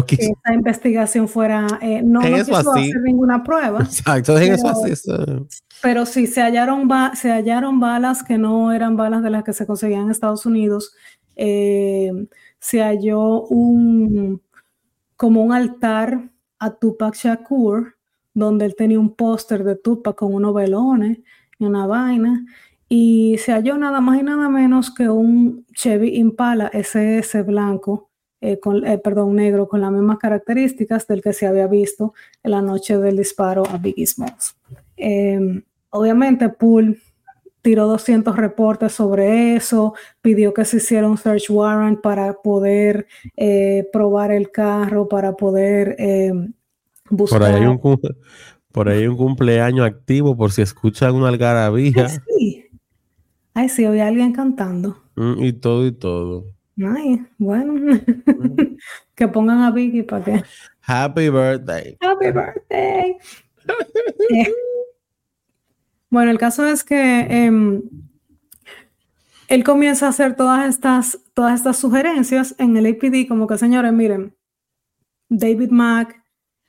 [0.05, 3.81] que esa investigación fuera, eh, no, quiso hacer ninguna prueba.
[3.81, 5.09] Exacto, pero, eso así.
[5.81, 9.65] Pero sí, se hallaron, se hallaron balas que no eran balas de las que se
[9.65, 10.93] conseguían en Estados Unidos.
[11.37, 12.11] Eh,
[12.59, 14.41] se halló un,
[15.15, 16.29] como un altar
[16.59, 17.95] a Tupac Shakur,
[18.33, 21.19] donde él tenía un póster de Tupac con unos velones
[21.59, 22.45] una vaina,
[22.89, 28.09] y se halló nada más y nada menos que un Chevy Impala SS blanco,
[28.41, 32.51] eh, con, eh, perdón, negro, con las mismas características del que se había visto en
[32.51, 34.57] la noche del disparo a Biggie Smalls.
[34.97, 36.97] Em, obviamente, Poole
[37.61, 43.87] tiró 200 reportes sobre eso, pidió que se hiciera un search warrant para poder eh,
[43.91, 45.97] probar el carro, para poder
[47.09, 47.39] buscar.
[47.39, 47.79] Por ahí, hay un,
[48.79, 52.07] por ahí un cumpleaños activo, por si escuchan una algarabía.
[52.07, 52.65] Ay, sí.
[53.53, 55.03] Ay, sí, había alguien cantando.
[55.17, 56.45] Mm, y todo y todo.
[56.77, 57.73] Ay, bueno.
[57.73, 58.77] Mm.
[59.15, 60.43] que pongan a Vicky para que.
[60.81, 61.97] Happy birthday.
[61.99, 63.17] Happy birthday.
[64.29, 64.53] Eh,
[66.09, 67.81] bueno, el caso es que em,
[69.49, 73.91] él comienza a hacer todas estas, todas estas sugerencias en el APD, como que señores,
[73.91, 74.37] miren,
[75.27, 76.18] David Mack,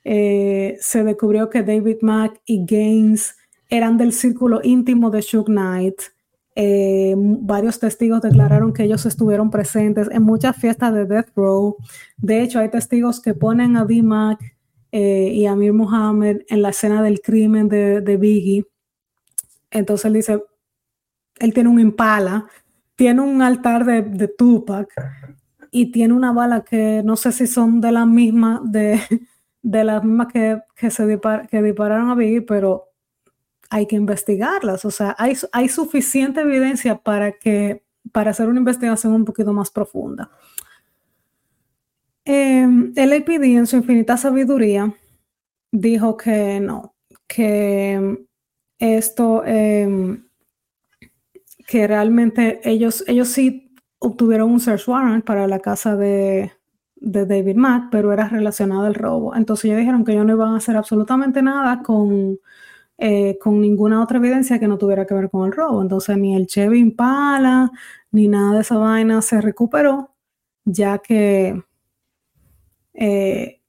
[0.03, 3.35] eh, se descubrió que David Mack y Gaines
[3.69, 6.01] eran del círculo íntimo de Shook Knight.
[6.55, 11.77] Eh, varios testigos declararon que ellos estuvieron presentes en muchas fiestas de Death Row.
[12.17, 14.03] De hecho, hay testigos que ponen a D.
[14.03, 14.41] Mack
[14.91, 18.65] eh, y a Amir Muhammad en la escena del crimen de, de Biggie.
[19.71, 20.43] Entonces él dice,
[21.39, 22.45] él tiene un impala,
[22.95, 24.89] tiene un altar de, Tupac
[25.71, 28.99] y tiene una bala que no sé si son de la misma, de,
[29.61, 31.19] de las mismas que, se
[31.49, 32.89] que dispararon a Biggie, pero
[33.69, 34.85] hay que investigarlas.
[34.85, 39.71] O sea, hay, hay suficiente evidencia para, que, para hacer una investigación un poquito más
[39.71, 40.29] profunda.
[42.25, 44.93] Em, el APD en su infinita sabiduría
[45.71, 46.93] dijo que no,
[47.27, 48.25] que
[48.77, 50.27] esto, em,
[51.67, 56.51] que realmente ellos, ellos sí obtuvieron un search warrant para la casa de,
[57.01, 59.35] David Mack, pero era relacionado al robo.
[59.35, 62.39] Entonces ellos dijeron que ellos no iban a hacer absolutamente nada con,
[62.97, 65.81] eh, con ninguna otra evidencia que no tuviera que ver con el robo.
[65.81, 67.71] Entonces ni el Chevy Impala,
[68.11, 70.15] ni nada de esa vaina se recuperó,
[70.65, 71.63] ya que
[72.93, 73.61] eh,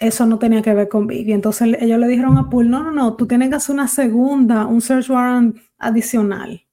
[0.00, 1.34] eso no tenía que ver con Biggie.
[1.34, 4.66] Entonces ellos le dijeron a Pool, no, no, no, tú tienes que hacer una segunda,
[4.66, 6.64] un search warrant adicional,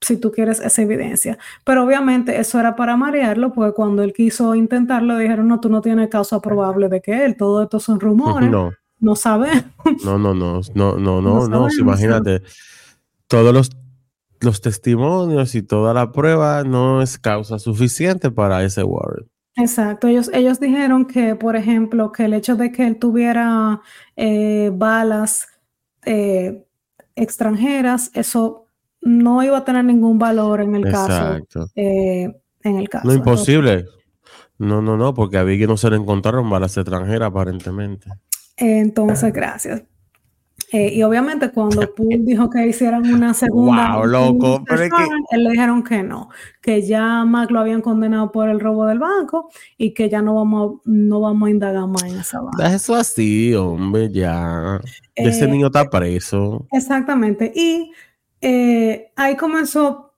[0.00, 1.38] si tú quieres esa evidencia.
[1.64, 5.80] Pero obviamente eso era para marearlo, porque cuando él quiso intentarlo, dijeron, no, tú no
[5.80, 8.50] tienes causa probable de que él, todo esto son rumores.
[8.50, 8.72] No.
[8.98, 9.64] No sabes.
[10.04, 12.42] No, no, no, no, no, no, no, imagínate.
[13.26, 13.70] Todos los,
[14.40, 19.26] los testimonios y toda la prueba no es causa suficiente para ese warrant.
[19.56, 23.80] Exacto, ellos, ellos dijeron que, por ejemplo, que el hecho de que él tuviera
[24.16, 25.48] eh, balas
[26.04, 26.64] eh,
[27.16, 28.66] extranjeras, eso
[29.02, 31.44] no iba a tener ningún valor en el caso.
[31.74, 32.28] Eh,
[32.62, 33.06] en el caso.
[33.06, 33.86] No, imposible.
[34.58, 38.08] no, no, no, porque a Vicky no se le encontraron balas extranjeras aparentemente.
[38.56, 39.82] Entonces, gracias.
[40.72, 45.04] Eh, y obviamente cuando Poole dijo que hicieran una segunda, wow, loco, pero es que...
[45.32, 46.28] él le dijeron que no,
[46.60, 50.34] que ya Mac lo habían condenado por el robo del banco y que ya no
[50.34, 52.72] vamos a, no vamos a indagar más en esa banda.
[52.72, 54.80] Eso así, hombre, ya.
[55.16, 56.66] Ese niño está preso.
[56.70, 57.52] Exactamente.
[57.54, 57.90] Y
[58.40, 60.14] eh, ahí comenzó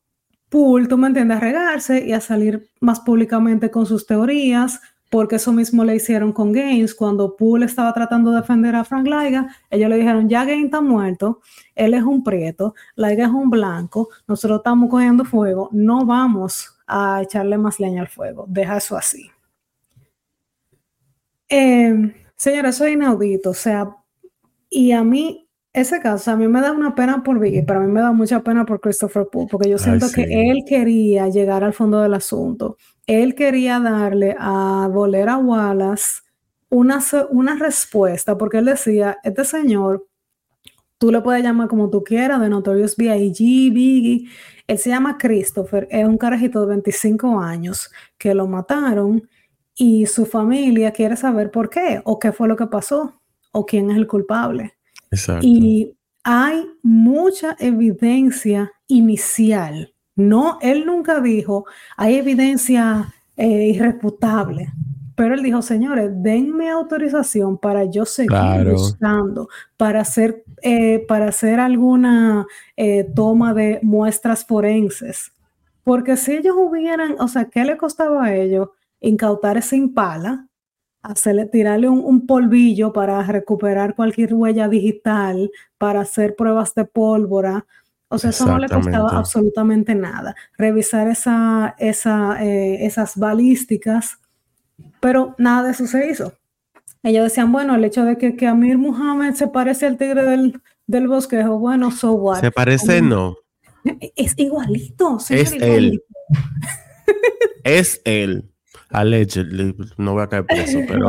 [0.48, 5.36] Poole, tú me entiendes, a regarse y a salir más públicamente con sus teorías, porque
[5.36, 6.94] eso mismo le hicieron con Gaines.
[6.94, 10.80] Cuando Poole estaba tratando de defender a Frank Laiga, ellos le dijeron, ya Gaines está
[10.80, 11.40] muerto,
[11.74, 17.22] él es un prieto, Laiga es un blanco, nosotros estamos cogiendo fuego, no vamos a
[17.22, 19.30] echarle más leña al fuego, deja eso así.
[21.48, 23.96] Eh, señora, eso es inaudito, o sea,
[24.68, 25.41] y a mí,
[25.72, 28.12] ese caso, a mí me da una pena por Vicky, pero a mí me da
[28.12, 32.14] mucha pena por Christopher Poole, porque yo siento que él quería llegar al fondo del
[32.14, 36.22] asunto él quería darle a Bolera Wallace
[36.68, 37.00] una,
[37.30, 40.06] una respuesta, porque él decía, este señor,
[40.98, 44.28] tú le puedes llamar como tú quieras, de Notorious B.I.G., Biggie,
[44.66, 49.28] él se llama Christopher, es un carajito de 25 años que lo mataron
[49.74, 53.20] y su familia quiere saber por qué o qué fue lo que pasó
[53.50, 54.74] o quién es el culpable.
[55.12, 55.46] Exacto.
[55.46, 55.94] Y
[56.24, 61.64] hay mucha evidencia inicial no, él nunca dijo,
[61.96, 64.72] hay evidencia eh, irrefutable.
[65.14, 71.60] Pero él dijo, señores, denme autorización para yo seguir buscando, para hacer, eh, para hacer
[71.60, 72.46] alguna
[72.76, 75.32] eh, toma de muestras forenses.
[75.84, 78.68] Porque si ellos hubieran, o sea, ¿qué le costaba a ellos
[79.00, 80.46] incautar ese impala,
[81.02, 87.66] hacerle, tirarle un, polvillo para recuperar cualquier huella digital, para hacer pruebas de pólvora,
[88.08, 90.36] o sea, eso no le costaba absolutamente nada.
[90.58, 94.18] Revisar esa, esa, eh, esas balísticas,
[95.00, 96.34] pero nada de eso se hizo.
[97.02, 100.60] Ellos decían, bueno, el hecho de que, que Amir Muhammad se parece al tigre del,
[100.86, 102.40] del bosquejo, bueno, so what.
[102.40, 103.36] Se parece, no.
[104.14, 105.18] Es igualito.
[105.30, 106.02] Es él.
[107.64, 108.51] es él.
[108.92, 109.74] Allegedly.
[109.96, 111.08] No voy a caer preso, pero.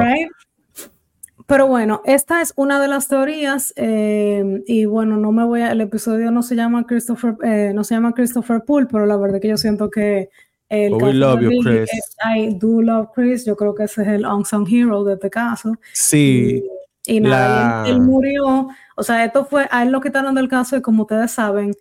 [1.46, 5.72] Pero bueno, esta es una de las teorías eh, y bueno, no me voy a,
[5.74, 9.42] el episodio no se llama Christopher, eh, no se llama Christopher Poole, pero la verdad
[9.42, 10.30] que yo siento que
[10.70, 11.90] el we love you, Chris.
[12.24, 15.76] I do love Chris, yo creo que ese es el unsung hero de este caso.
[15.92, 16.64] Sí.
[17.06, 20.82] Y, nada, él, murió, o sea, esto fue, a él lo quitaron del caso y
[20.82, 21.74] como ustedes saben,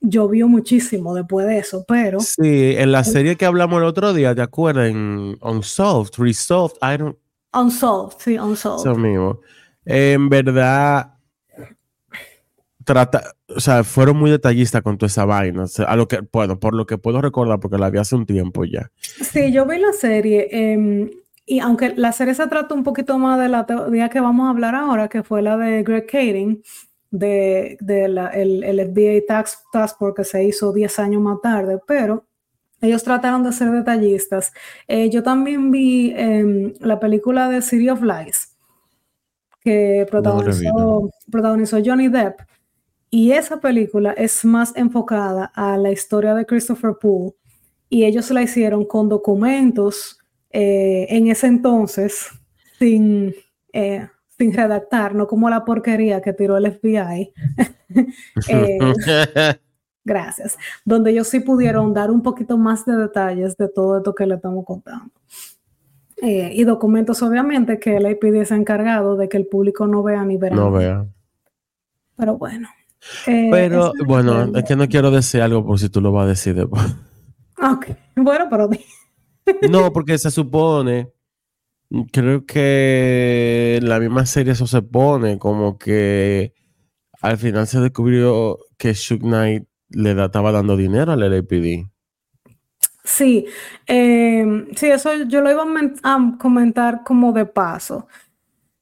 [0.00, 2.20] llovió muchísimo después de eso, pero...
[2.20, 4.90] Sí, en la serie que hablamos el otro día, ¿te acuerdas?
[4.90, 7.16] En Unsolved, Resolved, I don't...
[7.52, 8.90] Unsolved, sí, Unsolved.
[8.90, 9.40] Eso mismo.
[9.84, 11.16] en verdad,
[12.86, 15.64] trata, o sea, fueron muy detallistas con toda esa vaina.
[15.86, 18.64] a lo que, bueno, por lo que puedo recordar, porque la vi hace un tiempo
[18.64, 18.90] ya.
[18.96, 20.48] Sí, yo vi la serie.
[20.50, 21.10] Em,
[21.44, 24.50] y aunque la serie se trata un poquito más de la teoría que vamos a
[24.50, 26.62] hablar ahora, que fue la de Greg Kading,
[27.10, 27.78] de,
[28.34, 32.24] el, el, FBI Tax, Task Force que se hizo 10 años más tarde, pero
[32.80, 34.52] ellos trataron de ser detallistas.
[34.86, 38.56] Eh, yo también vi em, la película de City of Lies,
[39.60, 42.40] que protagonizó, protagonizó Johnny Depp.
[43.08, 47.32] Y esa película es más enfocada a la historia de Christopher Poole.
[47.88, 50.18] Y ellos la hicieron con documentos
[50.50, 52.28] eh, en ese entonces,
[52.78, 53.34] sin,
[53.72, 57.32] eh, sin redactar, no como la porquería que tiró el FBI.
[60.04, 60.56] Gracias.
[60.84, 64.36] Donde ellos sí pudieron dar un poquito más de detalles de todo esto que le
[64.36, 65.10] estamos contando.
[66.22, 70.24] Eh, y documentos, obviamente, que el APD es encargado de que el público no vea
[70.24, 70.56] ni verá.
[70.56, 71.06] No vea.
[72.16, 72.68] Pero bueno.
[73.26, 76.28] Eh, pero bueno, es que no quiero decir algo por si tú lo vas a
[76.28, 76.82] decir después.
[77.58, 78.68] Ok, bueno, pero...
[79.68, 81.12] no, porque se supone,
[82.12, 86.52] creo que la misma serie eso se pone como que
[87.22, 91.88] al final se descubrió que Shook Knight le estaba dando dinero al LAPD.
[93.04, 93.46] Sí,
[93.86, 95.64] em, sí, eso yo lo iba
[96.02, 98.08] a, comentar como de paso.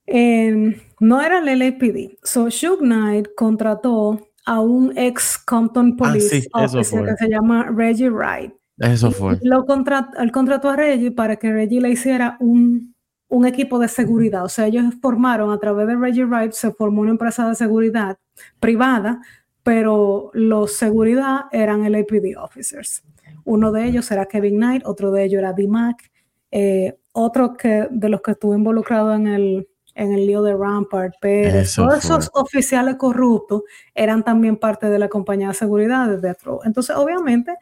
[0.06, 2.18] Em, no era el LAPD.
[2.22, 8.10] So, Shug Knight contrató a un ex Compton ah, Police officer que se llama Reggie
[8.10, 8.52] Wright.
[8.78, 9.38] Eso fue.
[9.42, 12.93] lo contrató, él contrató a Reggie para que Reggie le hiciera un,
[13.34, 14.44] un equipo de seguridad.
[14.44, 18.18] O sea, ellos formaron, a través de Reggie Wright, se formó una empresa de seguridad
[18.60, 19.20] privada
[19.64, 23.02] pero los seguridad eran el APD officers.
[23.44, 26.10] Uno de ellos era Kevin Knight, otro de ellos era D-Mac,
[26.50, 31.14] eh, otro que, de los que estuvo involucrado en el, en el lío de Rampart,
[31.20, 33.62] pero todos esos oficiales corruptos
[33.94, 36.60] eran también parte de la compañía de seguridad de Death Row.
[36.64, 37.54] Entonces, obviamente,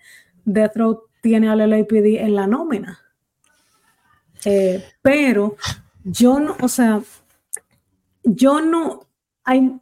[0.45, 2.99] Death Row tiene al LAPD en la nómina.
[4.45, 5.57] Eh, pero
[6.05, 7.01] yo no, o sea,
[8.25, 9.07] yo no,
[9.45, 9.81] hay,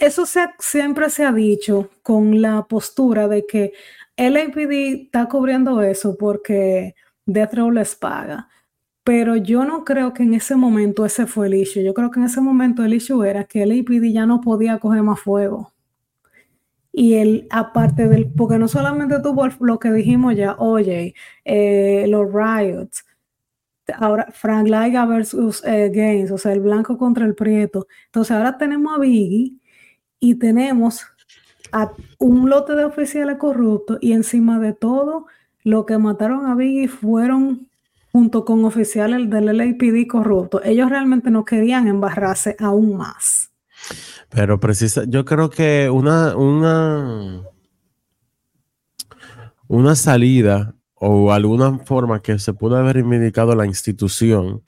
[0.00, 0.24] eso
[0.58, 3.72] siempre se ha dicho con la postura de que
[4.16, 6.94] el APD está cubriendo eso porque
[7.26, 8.48] Death Row les paga.
[9.04, 11.84] Pero yo no creo que en ese momento ese fue el issue.
[11.84, 14.78] Yo creo que en ese momento el issue era que el APD ya no podía
[14.78, 15.72] coger más fuego.
[16.92, 21.14] Y él, aparte del, porque no solamente tuvo lo que dijimos ya, oye,
[21.44, 23.04] eh, los riots,
[23.94, 27.86] ahora Frank Laiga versus eh, Gaines, o sea, el blanco contra el prieto.
[28.06, 29.54] Entonces ahora tenemos a Biggie
[30.20, 31.06] y tenemos
[31.72, 35.26] a un lote de oficiales corruptos y encima de todo,
[35.62, 37.68] lo que mataron a Biggie fueron
[38.12, 40.62] junto con oficiales del LAPD corruptos.
[40.64, 43.50] Ellos realmente no querían embarrarse aún más.
[44.30, 47.42] Pero precisa, yo creo que una, una,
[49.68, 54.62] una salida o alguna forma que se pudo haber reivindicado la institución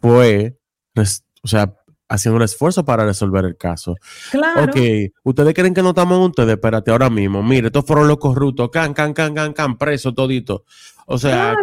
[0.00, 0.58] fue,
[0.96, 1.74] o sea,
[2.08, 3.96] haciendo un esfuerzo para resolver el caso.
[4.30, 4.64] Claro.
[4.64, 4.76] Ok,
[5.24, 7.42] ustedes creen que no estamos ustedes, espérate ahora mismo.
[7.42, 10.64] Mire, estos fueron los corruptos, can, can, can, can, can, preso todito.
[11.06, 11.54] O sea,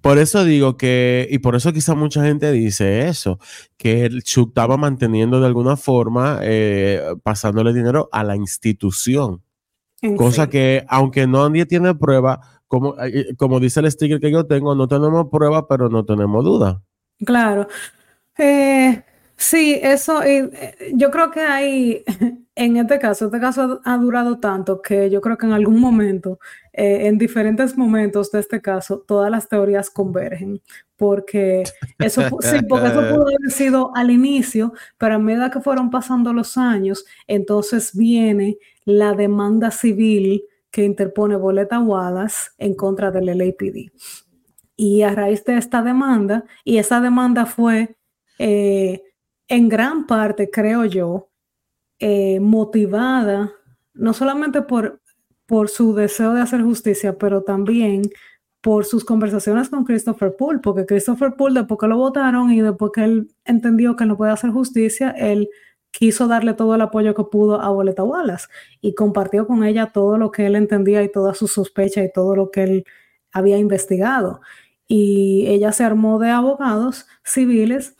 [0.00, 3.38] por eso digo que, y por eso quizá mucha gente dice eso,
[3.76, 9.42] que el Chuck estaba manteniendo de alguna forma, eh, pasándole dinero a la institución.
[10.16, 14.46] Cosa que, aunque no nadie tiene prueba, como, eh, como dice el sticker que yo
[14.46, 16.82] tengo, no tenemos prueba, pero no tenemos duda.
[17.24, 17.68] Claro.
[18.38, 19.02] Eh,
[19.36, 20.20] sí, eso,
[20.94, 22.04] yo creo que hay,
[22.54, 26.38] en este caso, este caso ha durado tanto que yo creo que en algún momento
[26.78, 30.60] eh, en diferentes momentos de este caso, todas las teorías convergen,
[30.96, 31.62] porque
[31.98, 36.34] eso, sí, porque eso pudo haber sido al inicio, pero a medida que fueron pasando
[36.34, 40.44] los años, entonces viene la demanda civil
[40.76, 43.90] que interpone Boleta Wallace en contra del LAPD.
[44.76, 47.96] Y a raíz de esta demanda, y esa demanda fue
[48.38, 49.02] eh,
[49.48, 51.30] en gran parte, creo yo,
[51.98, 53.54] eh, motivada
[53.94, 55.00] no solamente por
[55.46, 58.02] por su deseo de hacer justicia, pero también
[58.60, 62.90] por sus conversaciones con Christopher Poole, porque Christopher Poole, después que lo votaron y después
[62.92, 65.48] que él entendió que no puede hacer justicia, él
[65.98, 68.48] quiso darle todo el apoyo que pudo a Boleta Wallace
[68.80, 72.36] y compartió con ella todo lo que él entendía y todas sus sospechas y todo
[72.36, 72.84] lo que él
[73.32, 74.40] había investigado.
[74.86, 77.96] Y ella se armó de abogados civiles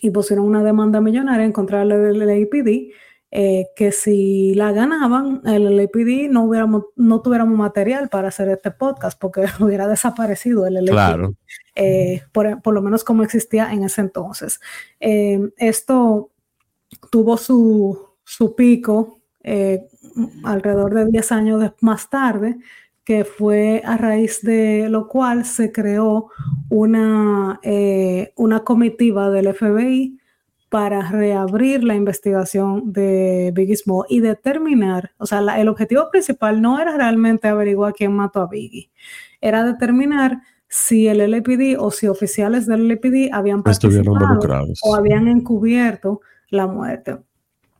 [0.00, 2.92] y pusieron una demanda millonaria en contra del APD
[3.34, 8.70] eh, que si la ganaban, el LAPD no, hubiéramos, no tuviéramos material para hacer este
[8.70, 11.32] podcast porque hubiera desaparecido el LAPD,
[11.74, 14.60] eh, por, lo menos como existía en ese entonces.
[15.00, 16.31] Eh, esto
[17.10, 19.18] tuvo su, su pico
[20.44, 22.58] alrededor de 10 años más tarde,
[23.04, 26.30] que fue a raíz de lo cual se creó
[26.68, 27.60] una,
[28.36, 30.18] una comitiva del FBI
[30.72, 36.80] para reabrir la investigación de Biggie Small y determinar, o sea, el objetivo principal no
[36.80, 38.90] era realmente averiguar quién mató a Biggie,
[39.42, 44.40] era determinar si el LPD o si oficiales del LPD habían participado
[44.82, 46.22] o habían encubierto
[46.52, 47.18] la muerte.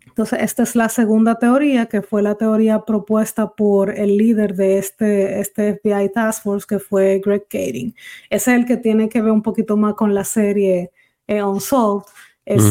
[0.07, 4.79] Entonces, esta es la segunda teoría, que fue la teoría propuesta por el líder de
[4.79, 7.95] este, este FBI Task Force, que fue Greg Kading.
[8.29, 10.91] Ese es el que tiene que ver un poquito más con la serie
[11.27, 12.05] eh, Unsolved,
[12.45, 12.64] es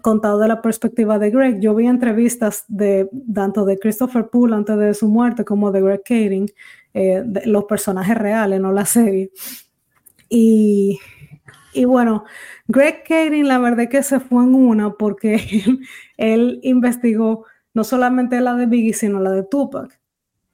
[0.00, 1.60] contado de la perspectiva de Greg.
[1.60, 6.02] Yo vi entrevistas de tanto de Christopher Poole antes de su muerte como de Greg
[6.02, 6.50] Kading,
[6.94, 9.30] eh, los personajes reales, no la serie.
[10.30, 10.98] Y,
[11.74, 12.24] y bueno,
[12.68, 15.40] Greg Kading la verdad que se fue en una porque
[16.16, 17.44] él, investigó
[17.74, 20.00] no solamente la de Biggie, sino la de Tupac.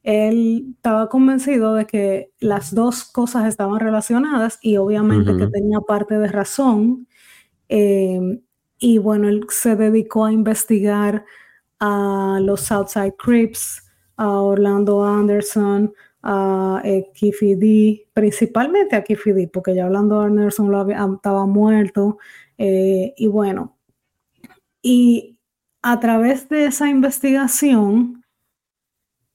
[0.03, 6.19] Él estaba convencido de que las dos cosas estaban relacionadas y obviamente que tenía parte
[6.19, 7.07] de razón
[7.71, 8.41] Em,
[8.81, 11.25] y bueno, él se dedicó a investigar
[11.79, 17.11] a los Southside Crips, a Orlando Anderson, a eh,
[17.57, 22.19] D, principalmente a Kiffy D, porque ya Orlando Anderson lo estaba muerto.
[22.59, 23.77] Eh, y bueno,
[24.83, 25.39] y
[25.83, 28.25] a través de esa investigación,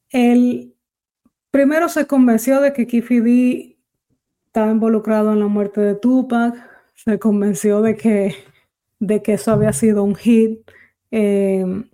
[0.09, 0.75] él
[1.51, 3.77] primero se convenció de que Kiffy D
[4.47, 6.55] estaba involucrado en la muerte de Tupac,
[6.93, 8.35] se convenció de que,
[8.99, 10.59] de que eso había sido un hit
[11.11, 11.89] em,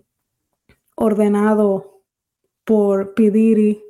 [0.94, 2.02] ordenado
[2.64, 3.82] por Pidiri,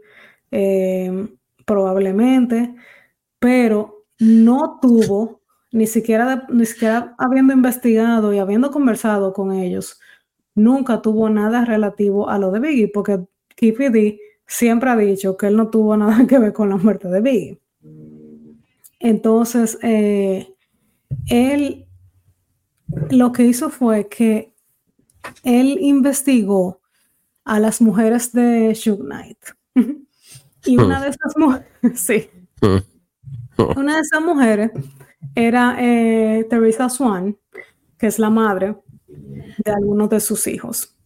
[0.53, 1.36] em,
[1.66, 2.74] probablemente,
[3.40, 5.40] pero no tuvo,
[5.72, 9.98] ni siquiera, ni siquiera habiendo investigado y habiendo conversado con ellos,
[10.55, 13.20] nunca tuvo nada relativo a lo de Biggie, porque
[13.57, 13.76] Keith
[14.46, 17.59] siempre ha dicho que él no tuvo nada que ver con la muerte de Biggie.
[19.00, 20.55] Entonces, eh,
[21.28, 21.86] él
[23.11, 24.55] lo que hizo fue que
[25.42, 26.80] él investigó
[27.44, 29.38] a las mujeres de Shug Knight.
[30.64, 32.30] y una de esas mujeres, sí,
[33.76, 34.70] una de esas mujeres
[35.34, 37.36] era eh, Teresa Swan,
[37.98, 38.76] que es la madre
[39.64, 40.96] de algunos de sus hijos.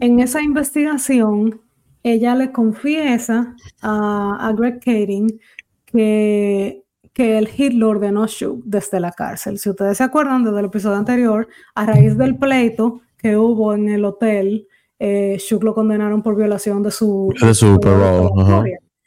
[0.00, 1.60] En esa investigación,
[2.02, 5.40] ella le confiesa a, Greg Kading
[5.86, 9.58] que, que el Hitler ordenó Shug desde la cárcel.
[9.58, 13.88] Si ustedes se acuerdan desde el episodio anterior, a raíz del pleito que hubo en
[13.88, 14.66] el hotel,
[15.04, 17.34] eh, Shug lo condenaron por violación de su...
[17.40, 17.80] De su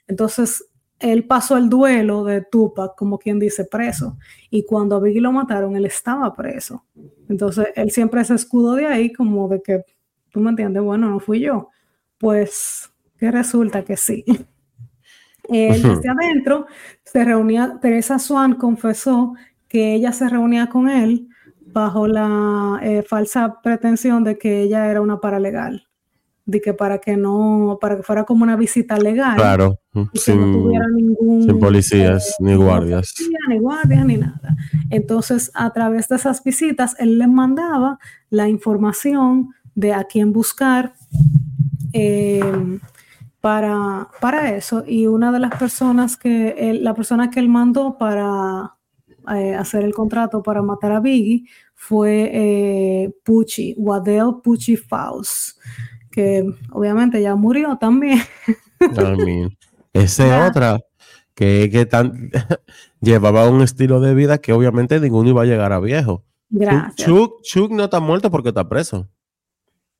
[0.07, 0.65] Entonces,
[0.99, 4.17] él pasó el duelo de Tupac, como quien dice, preso.
[4.49, 6.83] Y cuando a Biggie lo mataron, él estaba preso.
[7.29, 9.85] Entonces, él siempre se escudo de ahí, como de que,
[10.31, 11.69] tú me entiendes, bueno, no fui yo.
[12.17, 14.25] Pues, que resulta que sí.
[15.47, 16.65] Él desde adentro
[17.03, 19.35] se reunía, Teresa Swan confesó
[19.69, 21.29] que ella se reunía con él
[21.75, 25.85] bajo la eh, falsa pretensión de que ella era una paralegal
[26.45, 29.35] de que para que no, para que fuera como una visita legal.
[29.35, 29.79] Claro,
[30.13, 33.15] sin, no tuviera ningún, sin policías, eh, ni guardias.
[33.49, 34.55] Ni guardias, ni nada.
[34.91, 37.97] Entonces, a través de esas visitas, él le mandaba
[38.29, 40.93] la información de a quién buscar
[41.93, 42.79] em,
[43.41, 44.83] para, para eso.
[44.85, 48.74] Y una de las personas que, él, la persona que él mandó para
[49.33, 55.57] eh, hacer el contrato para matar a Biggie fue eh, Pucci, Waddell Pucci Faust
[56.15, 58.19] que obviamente ya murió también.
[59.91, 60.79] Esa es otra,
[61.33, 62.31] que, que tan,
[63.01, 66.23] llevaba un estilo de vida que obviamente ninguno iba a llegar a viejo.
[66.49, 67.09] Gracias.
[67.43, 69.09] Chuck, no está muerto porque está preso.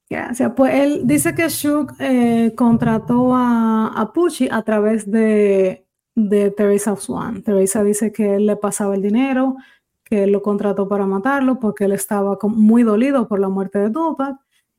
[0.09, 0.53] Gracias.
[0.55, 5.84] Pues él dice que Chuck eh, contrató a, a Pucci a través de,
[6.15, 7.43] de Teresa Swan.
[7.43, 9.57] Teresa dice que él le pasaba el dinero,
[10.03, 13.89] que él lo contrató para matarlo porque él estaba muy dolido por la muerte de
[13.89, 14.37] Tupac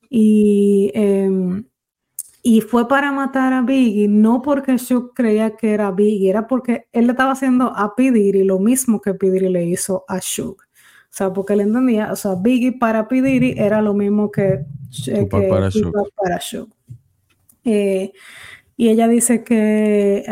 [0.09, 1.65] y, em,
[2.41, 6.87] y fue para matar a Biggie, no porque yo creía que era Biggie, era porque
[6.93, 10.55] él le estaba haciendo a Pidiri lo mismo que Pidiri le hizo a Shug.
[10.55, 14.65] O sea, porque él entendía, o sea, Biggie para Pidiri era lo mismo que,
[15.07, 15.69] eh, para,
[16.39, 16.69] Shug.
[17.65, 18.13] Eh,
[18.77, 20.23] y ella dice que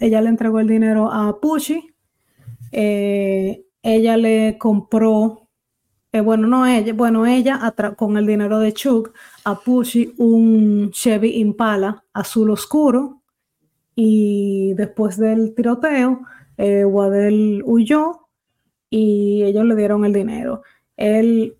[0.00, 1.94] ella le entregó el dinero a Pucci,
[2.72, 5.44] eh, ella le compró
[6.14, 9.12] eh, bueno, no ella, bueno, ella con el dinero de Chuck
[9.44, 13.20] a Pucci un Chevy Impala azul oscuro
[13.96, 16.20] y después del tiroteo,
[16.56, 18.28] eh, Waddell huyó
[18.90, 20.62] y ellos le dieron el dinero.
[20.96, 21.56] Él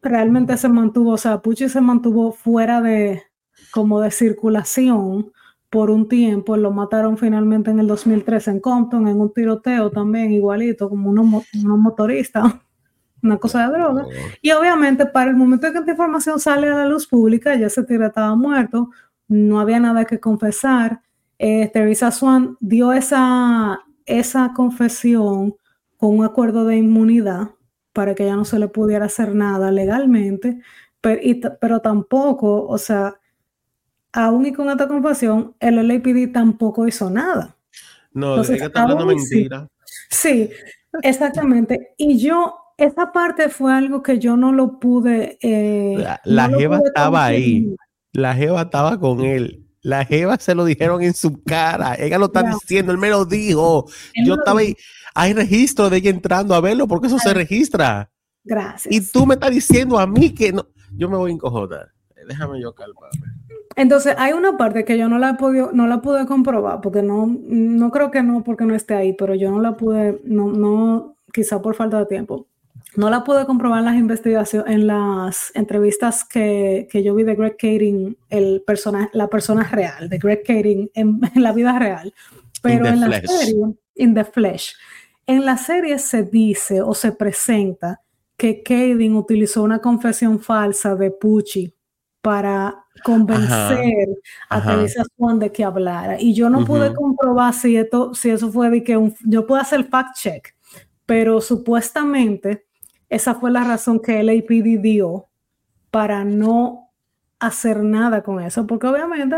[0.00, 3.24] realmente se mantuvo, o sea, Pucci se mantuvo fuera de
[3.72, 5.32] como de circulación
[5.70, 10.32] por un tiempo, lo mataron finalmente en el 2013 en Compton, en un tiroteo también
[10.32, 12.54] igualito, como unos, unos motoristas
[13.22, 14.06] una cosa de droga.
[14.40, 17.68] Y obviamente para el momento en que esta información sale a la luz pública, ya
[17.68, 18.90] se tigre estaba muerto,
[19.26, 21.02] no había nada que confesar.
[21.38, 25.54] Eh, Teresa Swan dio esa, esa confesión
[25.96, 27.50] con un acuerdo de inmunidad
[27.92, 30.60] para que ya no se le pudiera hacer nada legalmente,
[31.00, 33.16] pero, pero tampoco, o sea,
[34.18, 37.56] aún y con esta confesión, el LAPD tampoco hizo nada.
[38.12, 39.68] No, Entonces, que está hablando mentira.
[40.10, 40.50] Sí,
[41.02, 41.94] exactamente.
[41.96, 45.38] Y yo esa parte fue algo que yo no lo pude.
[45.40, 47.76] Eh, la, Jeva estaba ahí.
[48.12, 49.64] La Jeva estaba con él.
[49.82, 51.94] La Jeva se lo dijeron en su cara.
[51.94, 53.86] Ella lo está diciendo, él me lo dijo.
[54.24, 54.74] yo estaba ahí.
[55.14, 58.10] Hay registro de ella entrando a verlo porque eso se registra.
[58.42, 58.92] Gracias.
[58.92, 60.66] Y tú me estás diciendo a mí que no.
[60.96, 61.92] Yo me voy a encojonar.
[62.26, 63.37] Déjame yo calmarme.
[63.78, 67.00] Entonces, hay una parte que yo no la he podido, no la pude comprobar, porque
[67.00, 70.48] no, no creo que no, porque no esté ahí, pero yo no la pude, no,
[70.48, 72.46] no, quizá por falta de tiempo
[72.96, 77.56] no la pude comprobar en las investigaciones, en las entrevistas que, yo vi de Greg
[77.56, 78.64] Kading, el
[79.12, 82.12] la persona real, de Greg Kading en, la vida real.
[82.60, 84.74] Pero en la serie, in the flesh,
[85.26, 88.00] en la serie se dice o se presenta
[88.36, 91.72] que Kading utilizó una confesión falsa de Pucci
[92.20, 94.08] para convencer
[94.48, 96.20] a Teresa Swan de que hablara.
[96.20, 99.60] Y yo no pude comprobar si, esto, si eso fue de que un, yo pude
[99.60, 100.54] hacer fact check,
[101.06, 102.66] pero supuestamente
[103.08, 105.26] esa fue la razón que el APD dio
[105.90, 106.90] para no
[107.38, 109.36] hacer nada con eso, porque obviamente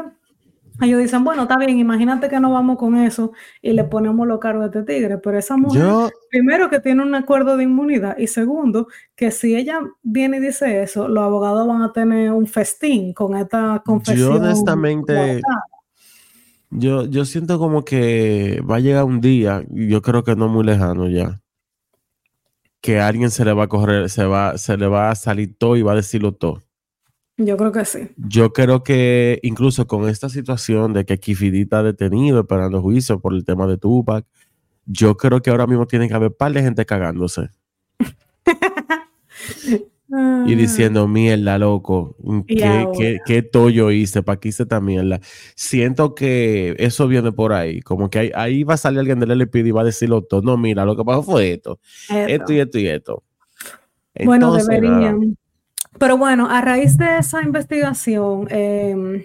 [0.81, 4.39] ellos dicen, bueno, está bien, imagínate que no vamos con eso y le ponemos los
[4.39, 8.27] cargos de este tigre, pero esa mujer, primero que tiene un acuerdo de inmunidad y
[8.27, 13.13] segundo, que si ella viene y dice eso, los abogados van a tener un festín
[13.13, 14.19] con esta confesión.
[14.19, 15.41] Yo honestamente,
[16.71, 20.49] yo, yo siento como que va a llegar un día, y yo creo que no
[20.49, 21.41] muy lejano ya,
[22.81, 25.57] que a alguien se le va a correr, se va, se le va a salir
[25.59, 26.63] todo y va a decirlo todo.
[27.43, 28.01] Yo creo que sí.
[28.17, 33.33] Yo creo que incluso con esta situación de que Kifidi está detenido esperando juicio por
[33.33, 34.27] el tema de Tupac,
[34.85, 37.49] yo creo que ahora mismo tiene que haber par de gente cagándose.
[40.47, 42.15] y diciendo, mierda, loco,
[42.47, 44.23] ¿qué, qué, qué tollo hice?
[44.23, 45.21] ¿Para qué hice esta mierda?
[45.55, 49.69] Siento que eso viene por ahí, como que ahí, va a salir alguien del LPD
[49.69, 50.43] y va a decirlo todo.
[50.43, 51.81] No, mira, lo que pasó fue esto,
[52.11, 53.23] esto y esto y esto.
[54.25, 55.39] bueno, deberían.
[55.99, 59.25] Pero bueno, a raíz de esa investigación, em,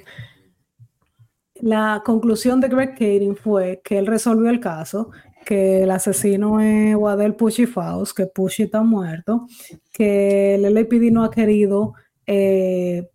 [1.55, 5.11] la conclusión de Greg Kading fue que él resolvió el caso
[5.45, 9.45] que el asesino es Waddell Pushy Faust, que Pushy está muerto,
[9.93, 11.93] que el LAPD no ha querido
[12.25, 13.07] eh,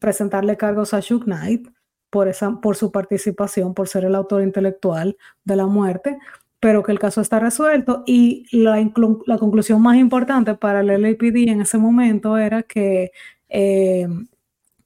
[0.00, 1.68] presentarle cargos a Shook Knight
[2.10, 6.18] por, esa, por su participación, por ser el autor intelectual de la muerte,
[6.64, 8.82] pero que el caso está resuelto y la,
[9.26, 13.10] la conclusión más importante para el LAPD en ese momento era que
[13.50, 14.08] eh,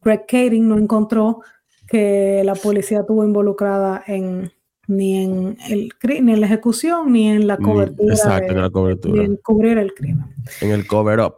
[0.03, 1.41] Greg Kading no encontró
[1.87, 4.51] que la policía estuvo involucrada en
[4.89, 8.13] ni en, el, ni en la ejecución ni en la cobertura.
[8.13, 9.23] exacto, en la cobertura.
[9.23, 10.35] en cubrir el crimen.
[10.61, 11.35] En el cover up.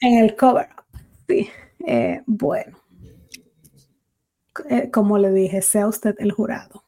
[0.00, 1.48] En el cover up, sí.
[1.86, 2.76] Eh, bueno,
[4.68, 6.84] eh, como le dije, sea usted el jurado.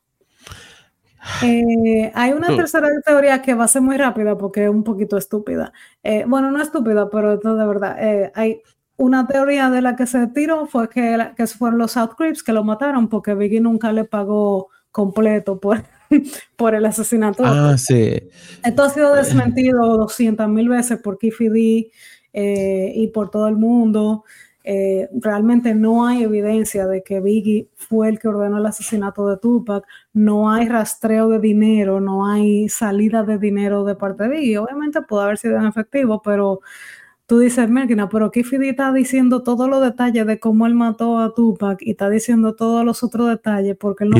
[1.42, 5.16] Eh, hay una tercera teoría que va a ser muy rápida porque es un poquito
[5.16, 5.72] estúpida.
[6.26, 7.96] bueno, no estúpida, pero esto de verdad.
[8.34, 8.62] hay
[8.96, 12.52] una teoría de la que se tiró fue que, que fueron los South Crips que
[12.52, 15.82] lo mataron porque Biggie nunca le pagó completo por,
[16.56, 17.42] por el asesinato.
[17.44, 18.20] Ah, sí.
[18.64, 21.90] Esto ha sido desmentido 200 mil veces por Kifidi
[22.32, 24.24] eh, y por todo el mundo.
[24.62, 29.38] Eh, realmente no hay evidencia de que Biggie fue el que ordenó el asesinato de
[29.38, 34.58] Tupac, no hay rastreo de dinero, no hay salida de dinero de parte de Biggie.
[34.58, 36.60] Obviamente puede haber sido en efectivo, pero
[37.30, 41.32] tú dices, Merkina, pero Kifidi está diciendo todos los detalles de cómo él mató a
[41.32, 44.16] Tupac y está diciendo todos los otros detalles porque él no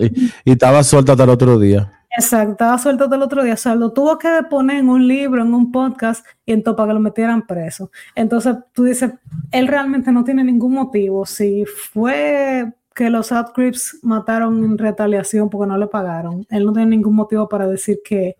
[0.00, 2.03] y, estaba suelto hasta el otro día.
[2.16, 3.54] Exacto, estaba suelto hasta el otro día.
[3.54, 6.88] O sea, lo tuvo que poner en un libro, en un podcast y entonces para
[6.88, 7.90] que lo metieran preso.
[8.14, 9.12] Entonces tú dices,
[9.50, 11.26] él realmente no tiene ningún motivo.
[11.26, 16.90] Si fue que los Outcrips mataron en retaliación porque no le pagaron, él no tiene
[16.90, 18.36] ningún motivo para decir que,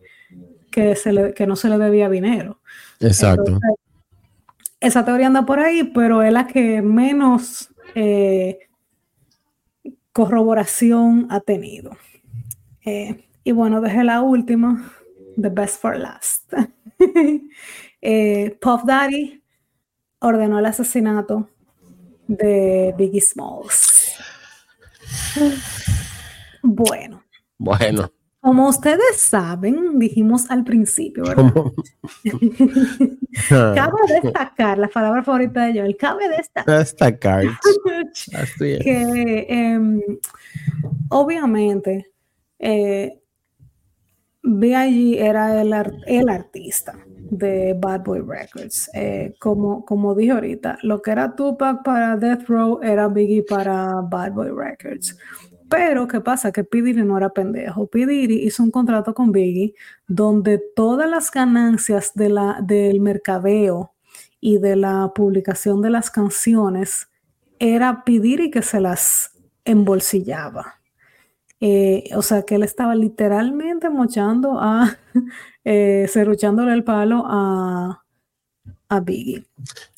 [0.70, 2.60] que, se que no se le debía dinero.
[3.00, 3.58] Exacto
[4.84, 8.58] esa teoría anda por ahí, pero es la que menos eh,
[10.12, 11.96] corroboración ha tenido.
[12.84, 14.90] Eh, y bueno, dejé la última,
[15.40, 16.52] The Best for Last.
[18.00, 19.42] eh, Puff Daddy
[20.20, 21.48] ordenó el asesinato
[22.26, 24.14] de Biggie Smalls.
[26.62, 27.22] Bueno.
[27.58, 28.10] Bueno.
[28.40, 31.50] Como ustedes saben, dijimos al principio, ¿verdad?
[33.48, 36.78] cabe destacar, la palabra favorita de Joel, cabe destacar.
[36.78, 37.44] Destacar.
[38.58, 40.02] que em,
[41.08, 42.12] obviamente
[42.58, 43.18] eh,
[44.46, 45.18] B.I.G.
[45.18, 45.72] era el,
[46.06, 46.94] el, artista
[47.30, 48.90] de Bad Boy Records.
[48.92, 54.02] Eh, como, como dije ahorita, lo que era Tupac para Death Row era Biggie para
[54.02, 55.16] Bad Boy Records.
[55.70, 56.52] Pero, ¿qué pasa?
[56.52, 56.82] Que P.
[56.82, 57.86] no era pendejo.
[57.86, 58.00] P.
[58.28, 59.74] hizo un contrato con Biggie
[60.06, 63.94] donde todas las ganancias de la, del mercadeo
[64.40, 67.08] y de la publicación de las canciones
[67.58, 68.50] era P.
[68.50, 69.32] que se las
[69.64, 70.83] embolsillaba.
[71.66, 74.98] Eh, o sea, que él estaba literalmente mochando a,
[75.64, 76.06] eh,
[76.68, 78.04] el palo a,
[78.90, 79.46] a Biggie.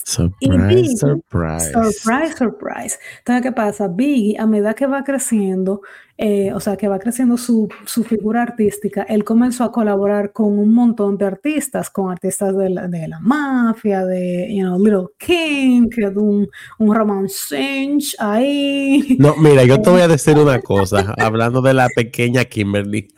[0.07, 1.73] Surprise, surprise.
[1.73, 2.99] Surprise, surprise.
[3.19, 3.89] Entonces, ¿qué pasa?
[3.89, 5.83] Biggie, a medida que va creciendo,
[6.17, 10.61] eh, o sea, que va creciendo su, su, figura artística, él comenzó a colaborar con
[10.61, 15.09] un montón de artistas, con artistas de la, de la mafia, de, you know, Little
[15.19, 16.49] King, que es un,
[16.79, 19.17] un romance ahí.
[19.19, 23.09] No, mira, yo te voy a decir una cosa, hablando de la pequeña Kimberly.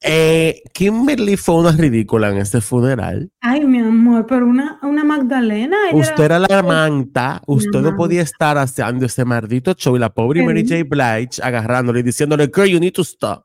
[0.00, 3.30] Eh, Kimberly fue una ridícula en este funeral.
[3.40, 5.76] Ay, mi amor, pero una, una Magdalena.
[5.98, 10.42] Usted era, la manta, usted no podía estar haciendo ese maldito show y la pobre
[10.42, 10.84] Mary J.
[10.84, 13.44] Blige agarrándole diciéndole, girl, you need to stop.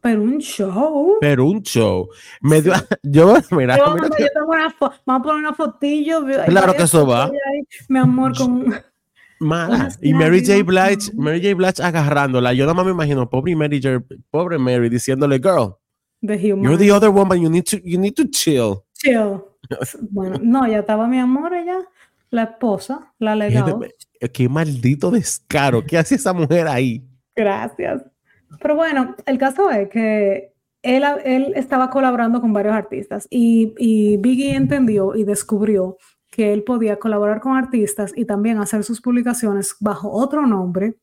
[0.00, 1.16] Pero un show.
[1.20, 2.08] Pero un show.
[2.40, 2.72] Me dio,
[3.02, 6.24] yo, mira, yo, mira, yo tengo una vamos a poner una fotillo.
[6.46, 7.30] Claro que eso va.
[7.88, 8.74] mi amor, con.
[9.40, 9.90] Mala.
[10.02, 10.64] Y Mary J.
[10.64, 11.54] Blige, Mary J.
[11.54, 12.52] Blige agarrándola.
[12.52, 14.02] Yo nada más me imagino, pobre Mary J.
[14.30, 15.76] Pobre Mary diciéndole, girl.
[16.20, 16.36] The.
[16.36, 17.40] You're the other woman.
[17.40, 18.84] You need to, you need to chill.
[18.94, 19.47] Chill.
[20.10, 21.78] bueno, no, ya estaba mi amor, ella,
[22.30, 23.92] la esposa, la legal.
[24.32, 25.84] Qué maldito descaro.
[25.84, 27.04] ¿Qué hace esa mujer ahí?
[27.34, 28.02] Gracias.
[28.60, 30.52] Pero bueno, el caso es que
[30.82, 35.96] él, él estaba colaborando con varios artistas y, y Biggie entendió y descubrió
[36.30, 40.96] que él podía colaborar con artistas y también hacer sus publicaciones bajo otro nombre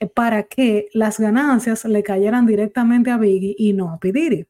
[0.00, 4.46] eh, para que las ganancias le cayeran directamente a Biggie y no a P.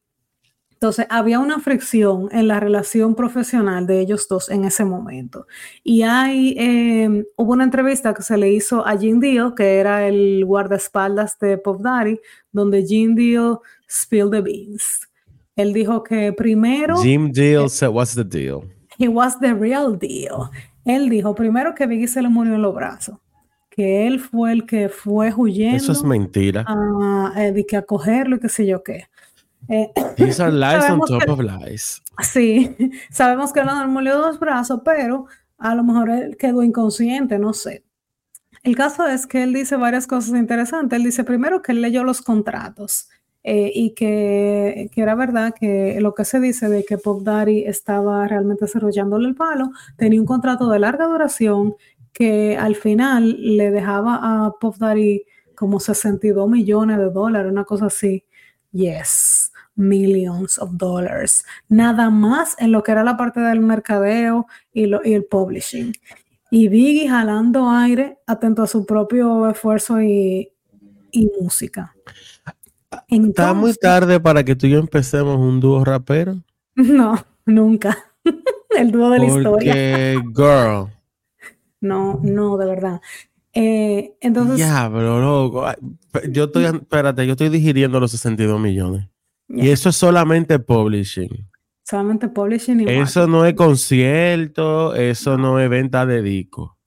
[0.85, 5.47] Entonces, había una fricción en la relación profesional de ellos dos en ese momento.
[5.83, 10.07] Y hay, em, hubo una entrevista que se le hizo a Jim Deal, que era
[10.07, 12.19] el guardaespaldas de Pop Daddy,
[12.51, 13.57] donde Jim Deal
[13.89, 15.09] spilled the beans.
[15.55, 16.97] Él dijo que primero...
[16.97, 18.61] Jim Deal said, what's the deal?
[18.99, 20.51] He was the real deal.
[20.85, 23.17] Él dijo primero que Biggie se le murió en los brazos,
[23.71, 25.77] que él fue el que fue huyendo.
[25.77, 26.63] Eso es mentira.
[26.67, 29.05] A, eh, de que acogerlo y qué sé yo qué.
[29.67, 32.01] Eh, These are lies on top of lies.
[32.21, 32.75] Sí,
[33.11, 35.25] sabemos que no murió dos brazos, pero
[35.57, 37.83] a lo mejor él quedó inconsciente, no sé.
[38.63, 40.97] El caso es que él dice varias cosas interesantes.
[40.97, 43.09] Él dice primero que él leyó los contratos
[43.43, 47.63] eh, y que, que, era verdad que lo que se dice de que Pop Daddy
[47.65, 51.75] estaba realmente desarrollándole el palo, tenía un contrato de larga duración
[52.11, 57.85] que al final le dejaba a Pop Daddy como 62 millones de dólares, una cosa
[57.87, 58.25] así.
[58.71, 59.44] Yes
[59.75, 65.01] millions of dollars, nada más en lo que era la parte del mercadeo y, lo,
[65.03, 65.93] y el publishing.
[66.51, 70.49] Y Biggie jalando aire, atento a su propio esfuerzo y,
[71.11, 71.95] y música.
[73.07, 76.37] Está muy tarde para que tú y yo empecemos un dúo rapero.
[76.75, 77.15] No,
[77.45, 77.97] nunca.
[78.77, 79.73] el dúo de la historia.
[80.35, 80.91] girl.
[81.81, 83.01] No, no, de verdad.
[83.53, 84.57] Eh, entonces.
[84.57, 85.65] Ya, pero loco.
[86.29, 89.07] Yo estoy, espérate, yo estoy digiriendo los 62 millones.
[89.47, 91.49] Y eso es solamente publishing.
[91.83, 92.81] Solamente publishing.
[92.81, 96.77] Y eso no es concierto, eso no es venta de disco.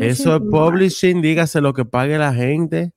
[0.00, 2.92] eso es publishing, dígase lo que pague la gente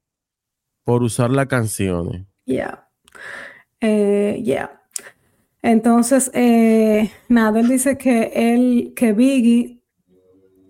[0.84, 2.26] por usar las canciones.
[2.46, 2.88] Ya.
[3.80, 4.82] Eh, ya.
[5.62, 9.82] Entonces, eh, nada, él dice que él, que Biggie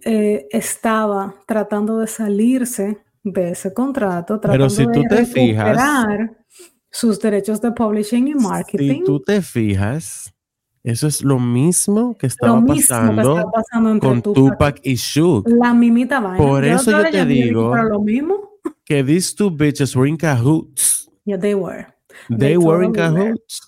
[0.05, 5.77] eh, estaba tratando de salirse de ese contrato, tratando Pero si tú te fijas,
[6.95, 8.99] sus derechos de publishing y marketing.
[8.99, 10.33] Si tú te fijas,
[10.81, 14.79] eso es lo mismo que estaba pasando, con Tupac.
[14.81, 15.45] y Shook.
[15.49, 16.37] La mimita vaina.
[16.37, 18.49] Por eso yo te digo lo mismo.
[18.85, 21.09] que these two bitches were in cahoots.
[21.25, 21.87] Yeah, they were.
[22.29, 23.61] They, were in cahoots.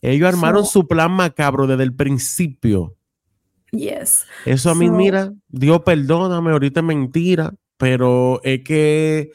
[0.00, 2.96] Ellos armaron su plan macabro desde el principio.
[3.72, 4.24] Yes.
[4.46, 9.32] Eso a mí, mira, Dios perdóname, ahorita es mentira, pero es que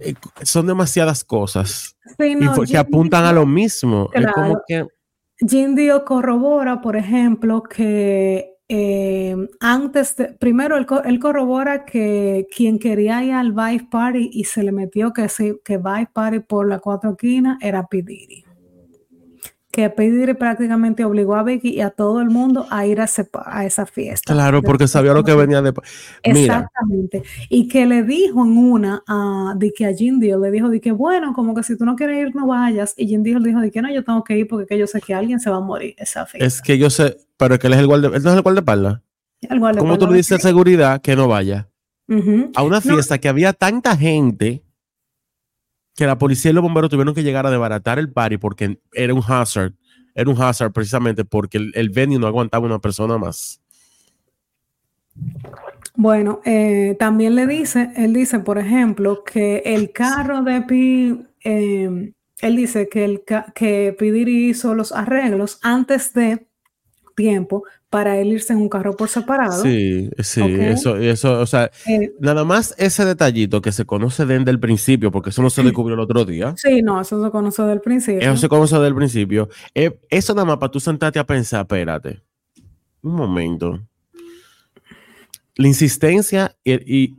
[0.00, 4.10] eh, son demasiadas cosas que apuntan a lo mismo.
[4.12, 4.86] Es como que...
[5.38, 13.22] Jim Dio corrobora, por ejemplo, que eh, antes de, primero él, corrobora que quien quería
[13.24, 15.28] ir al Vice Party y se le metió que,
[15.64, 18.44] que Vice Party por la cuatro esquinas era Pidiri
[19.74, 23.08] que Pedir prácticamente obligó a Becky y a todo el mundo a ir a,
[23.46, 24.32] a esa fiesta.
[24.32, 25.74] Claro, porque sabía lo que venía de...
[26.22, 27.24] Exactamente.
[27.48, 30.80] Y que le dijo en una a, de que a Jim Deal, le dijo de
[30.80, 32.94] que bueno, como que si tú no quieres ir, no vayas.
[32.96, 35.12] Y Jim Deal dijo de que no, yo tengo que ir porque yo sé que
[35.12, 36.46] alguien se va a morir esa fiesta.
[36.46, 39.00] Es que yo sé, pero que él es el guardia, él no es el guardaespaldas.
[39.76, 41.68] ¿Cómo tú le dices seguridad que no vaya?
[42.54, 44.63] A una fiesta que había tanta gente
[45.94, 49.14] que la policía y los bomberos tuvieron que llegar a desbaratar el party porque era
[49.14, 49.72] un hazard.
[50.14, 53.60] Era un hazard precisamente porque el, el no aguantaba una persona más.
[55.96, 62.12] Bueno, eh, también le dice, él dice, por ejemplo, que el carro de Pi, eh,
[62.40, 63.22] él dice que, el,
[63.54, 66.46] que hizo los arreglos antes de
[67.14, 67.62] tiempo
[67.94, 69.62] para él irse en un carro por separado.
[69.62, 74.50] Sí, sí, eso, eso, o sea, eh, nada más ese detallito que se conoce desde
[74.50, 76.54] el principio, porque eso no se descubrió el otro día.
[76.56, 78.18] Sí, no, eso se conoce del principio.
[78.18, 79.48] Eso se conoce del principio.
[79.76, 82.20] Eh, eso nada más para tú sentarte a pensar, espérate,
[83.00, 83.80] un momento.
[85.54, 87.14] La insistencia y,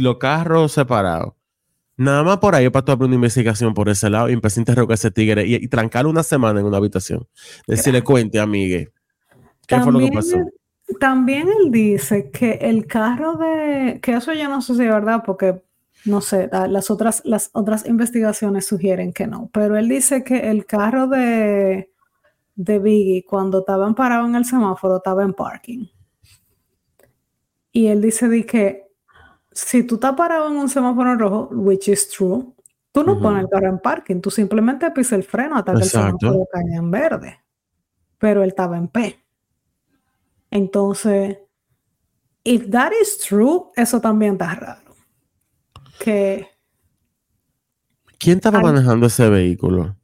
[0.00, 1.32] los carros separados.
[1.96, 4.62] Nada más por ahí para tú abrir una investigación por ese lado y empezar a
[4.62, 7.26] interrogar a ese tigre y, y trancarlo una semana en una habitación.
[7.66, 8.92] Decirle, cuente, amigue
[9.66, 10.12] también,
[11.00, 15.22] También él dice que el carro de, que eso yo no sé si es verdad,
[15.24, 15.62] porque
[16.04, 20.64] no sé, las otras, las otras investigaciones sugieren que no, pero él dice que el
[20.66, 21.90] carro de,
[22.54, 25.86] de Biggie, cuando estaban parados en el semáforo, estaba en parking.
[27.72, 28.86] Y él dice de que
[29.52, 32.54] si tú estás parado en un semáforo rojo, which is true,
[32.92, 35.84] tú no pones el carro en parking, tú simplemente pisas el freno hasta que el
[35.84, 37.40] semáforo caiga en verde.
[38.18, 39.25] Pero él estaba en P.
[40.56, 41.38] Entonces,
[42.42, 44.94] if that is true, eso también está raro.
[45.98, 46.46] Que
[48.18, 49.96] ¿Quién estaba manejando ese vehículo?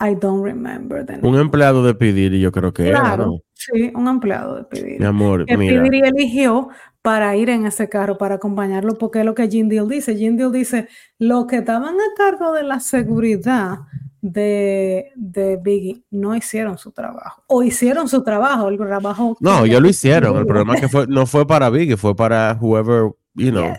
[0.00, 1.28] I don't remember the name.
[1.28, 3.40] Un empleado de Pidiri, yo creo que claro, era, ¿no?
[3.52, 4.98] Sí, un empleado de Pidiri.
[4.98, 5.82] Mi amor, que mira.
[5.82, 6.70] Pidiri eligió
[7.02, 10.16] para ir en ese carro, para acompañarlo, porque es lo que Jim Deal dice.
[10.16, 10.88] Jim Deal dice,
[11.18, 13.80] los que estaban a cargo de la seguridad
[14.22, 17.42] de, de Biggie no hicieron su trabajo.
[17.48, 19.36] O hicieron su trabajo, el trabajo.
[19.40, 20.38] No, ya lo hicieron.
[20.38, 23.74] El problema es que fue, no fue para Biggie, fue para whoever, you know.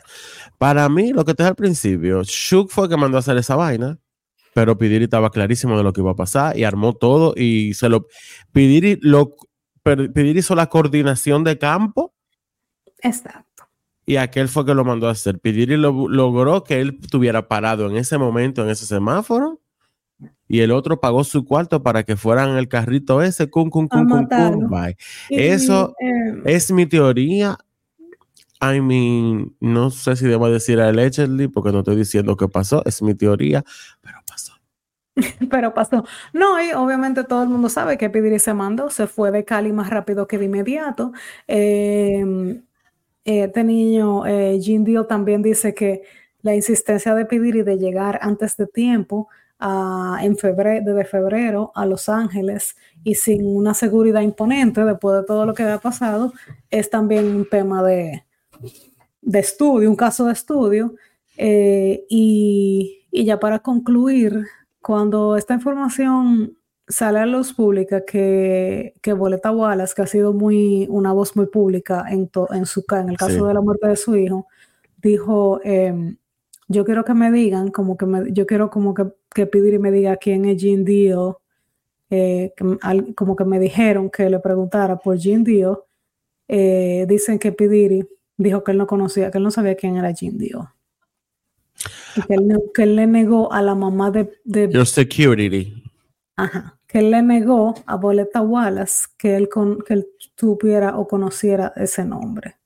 [0.58, 3.56] Para mí, lo que te al principio, Shook fue el que mandó a hacer esa
[3.56, 3.98] vaina,
[4.54, 7.88] pero Pidiri estaba clarísimo de lo que iba a pasar y armó todo y se
[7.88, 8.08] lo.
[8.52, 9.32] Pidiri, lo,
[9.82, 12.14] Pidiri hizo la coordinación de campo.
[13.00, 13.64] Exacto.
[14.06, 15.40] Y aquel fue que lo mandó a hacer.
[15.40, 19.63] Pidiri lo, logró que él estuviera parado en ese momento, en ese semáforo
[20.48, 24.08] y el otro pagó su cuarto para que fueran el carrito ese, cum, cum, cum,
[24.08, 24.96] cum, cum, bye.
[25.30, 27.58] Eso eh, es mi teoría.
[28.62, 33.02] I mean, no sé si debo decir allegedly porque no estoy diciendo que pasó, es
[33.02, 33.64] mi teoría,
[34.02, 34.54] pero pasó.
[35.50, 36.06] pero pasó.
[36.34, 39.72] No, y obviamente todo el mundo sabe que Pidiri se mandó, se fue de Cali
[39.74, 41.14] más rápido que de inmediato.
[41.48, 42.62] Em,
[43.26, 46.04] este niño, eh, Jim Dio, también dice que
[46.42, 49.30] la insistencia de Pidiri de llegar antes de tiempo
[50.22, 55.46] en febrero, desde febrero a Los Ángeles y sin una seguridad imponente después de todo
[55.46, 56.34] lo que había pasado,
[56.70, 58.26] es también un tema de,
[59.22, 60.96] de estudio, un caso de estudio.
[61.38, 64.44] Eh, y, ya para concluir,
[64.82, 66.58] cuando esta información
[66.88, 71.46] sale a luz pública que, que Boleta Wallace, que ha sido muy, una voz muy
[71.46, 74.48] pública en, en, su, en el caso de la muerte de su hijo,
[75.02, 76.18] dijo, em,
[76.74, 79.92] yo quiero que me digan, como que me, yo quiero como que, que y me
[79.92, 81.40] diga quién es Jean Dio,
[82.10, 82.54] eh,
[83.16, 85.86] como que me dijeron que le preguntara por Jean Dio,
[86.48, 88.08] eh, dicen que Pidiri
[88.38, 90.74] dijo que él no conocía, que él no sabía quién era Jean Dio.
[92.16, 94.32] Y que él, que él le negó a la mamá de...
[94.44, 95.84] de Your security.
[96.36, 96.78] Ajá.
[96.88, 101.74] Que él le negó a Boleta Wallace que él, con, que él tuviera o conociera
[101.76, 102.58] ese nombre.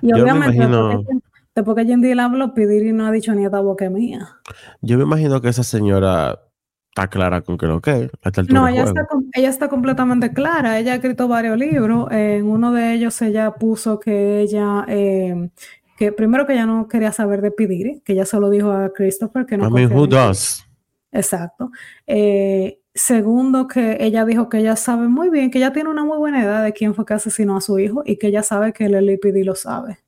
[0.00, 0.66] Y obviamente,
[1.56, 4.28] Después que Yendi la habló, y no ha dicho ni esta boca mía.
[4.82, 6.38] Yo me imagino que esa señora
[6.90, 8.48] está clara con que lo que es.
[8.50, 10.78] No, ella está, ella está completamente clara.
[10.78, 12.08] Ella ha escrito varios libros.
[12.10, 15.48] en uno de ellos ella puso que ella, eh,
[15.96, 19.46] que primero que ella no quería saber de Pidiri, que ella solo dijo a Christopher
[19.46, 19.66] que no.
[19.66, 20.62] I mean, who does?
[21.10, 21.70] Exacto.
[22.06, 26.18] Eh, segundo, que ella dijo que ella sabe muy bien, que ella tiene una muy
[26.18, 28.84] buena idea de quién fue que asesinó a su hijo y que ella sabe que
[28.84, 30.00] el LAPD lo sabe.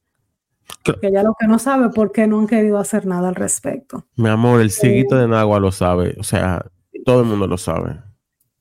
[1.00, 4.06] Que ya lo que no sabe por qué no han querido hacer nada al respecto.
[4.16, 6.14] Mi amor, el ciguito de Nagua lo sabe.
[6.18, 6.64] O sea,
[7.04, 7.96] todo el mundo lo sabe.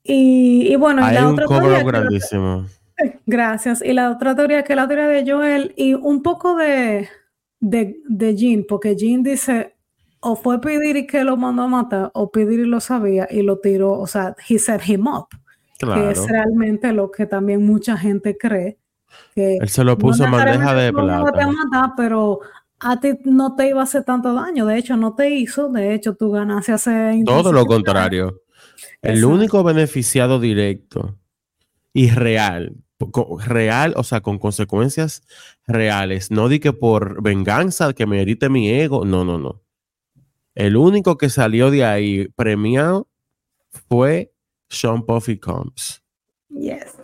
[0.02, 2.66] Y, bueno, Hay un cobro grandísimo.
[3.26, 3.82] gracias.
[3.82, 7.08] Y la otra teoría que la teoría de Joel y un poco de,
[7.60, 9.76] de, de Jean, porque Jean dice,
[10.20, 13.92] o fue Pidiri que lo mandó a matar, o Pidiri lo sabía y lo tiró,
[13.92, 15.28] o sea, he set him up.
[15.78, 18.78] Que es realmente lo que también mucha gente cree
[19.38, 21.46] él se lo puso en bandeja de plata.
[21.46, 22.40] No te pero
[22.80, 24.66] a ti no te iba a hacer tanto daño.
[24.66, 25.68] De hecho, no te hizo.
[25.68, 27.22] De hecho, tu ganancia se.
[27.24, 28.42] Todo lo contrario.
[29.02, 31.16] El único beneficiado directo
[31.92, 32.76] y real,
[33.44, 35.22] real, o sea, con consecuencias
[35.66, 39.62] reales, no di que por venganza, que me herite mi ego, no, no, no.
[40.54, 43.08] El único que salió de ahí premiado
[43.88, 44.32] fue
[44.68, 46.02] Sean Puffy Combs.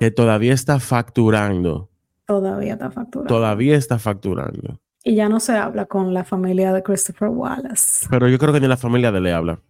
[0.01, 1.91] Que todavía está facturando
[2.27, 3.35] Todavía está facturando.
[3.35, 4.81] Todavía está facturando.
[5.03, 8.07] Y ya no se habla con la familia de Christopher Wallace.
[8.09, 9.61] Pero yo creo que ni la familia de le habla.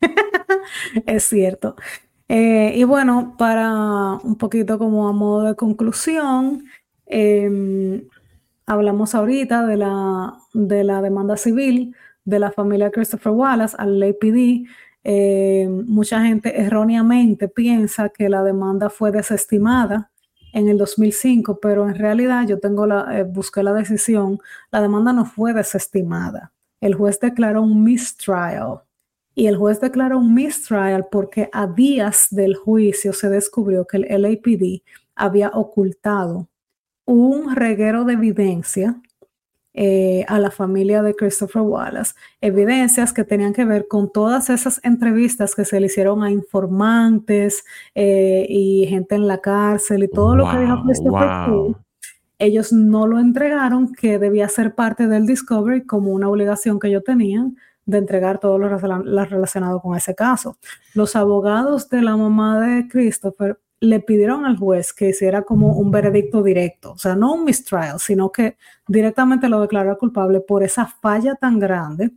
[1.06, 1.76] es cierto.
[2.28, 6.64] Eh, y bueno, para un poquito como a modo de conclusión,
[7.06, 8.02] em,
[8.66, 11.94] hablamos ahorita de la, de la demanda civil
[12.24, 14.66] de la familia Christopher Wallace al LAPD.
[15.04, 20.10] Em, mucha gente erróneamente piensa que la demanda fue desestimada
[20.54, 24.38] en el 2005, pero en realidad yo tengo la, eh, busqué la decisión,
[24.70, 26.52] la demanda no fue desestimada.
[26.80, 28.82] El juez declaró un mistrial
[29.34, 34.22] y el juez declaró un mistrial porque a días del juicio se descubrió que el
[34.22, 34.82] LAPD
[35.16, 36.48] había ocultado
[37.04, 39.02] un reguero de evidencia
[39.76, 44.80] eh, a la familia de Christopher Wallace, evidencias que tenían que ver con todas esas
[44.84, 47.64] entrevistas que se le hicieron a informantes
[47.96, 51.76] eh, y gente en la cárcel y todo lo que dijo Christopher
[52.38, 57.02] Ellos no lo entregaron, que debía ser parte del Discovery como una obligación que ellos
[57.04, 60.56] tenían de entregar todo lo relacionado con ese caso.
[60.94, 65.90] Los abogados de la mamá de Christopher le pidieron al juez que hiciera como un
[65.90, 68.56] veredicto directo, o sea, no un mistrial, sino que
[68.88, 72.12] directamente lo declarara culpable por esa falla tan grande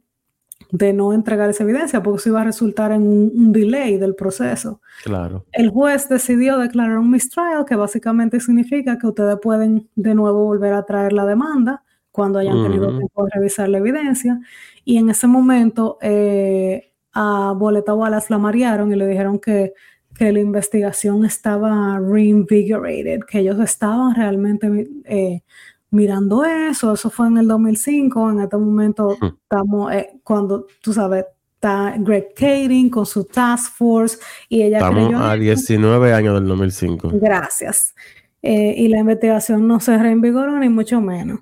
[0.72, 4.82] de no entregar esa evidencia, porque eso iba a resultar en un, delay del proceso.
[5.04, 5.46] Claro.
[5.52, 10.74] El juez decidió declarar un mistrial, que básicamente significa que ustedes pueden de nuevo volver
[10.74, 14.40] a traer la demanda cuando hayan tenido tiempo de revisar la evidencia.
[14.84, 19.74] Y en ese momento eh, a Boleta Wallace la marearon y le dijeron que,
[20.18, 25.44] que la investigación estaba reinvigorated, que ellos estaban realmente eh,
[25.92, 31.26] mirando eso, eso fue en el 2005, en este momento estamos, eh, cuando tú sabes,
[31.54, 34.18] está Greg Kading con su task force
[34.50, 37.12] y ella Estamos a 19 años del 2005.
[37.14, 37.94] Gracias.
[38.42, 41.40] Eh, y la investigación no se reinvigoró ni mucho menos.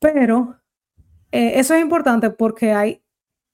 [0.00, 0.56] Pero
[1.30, 3.02] eso es importante porque hay,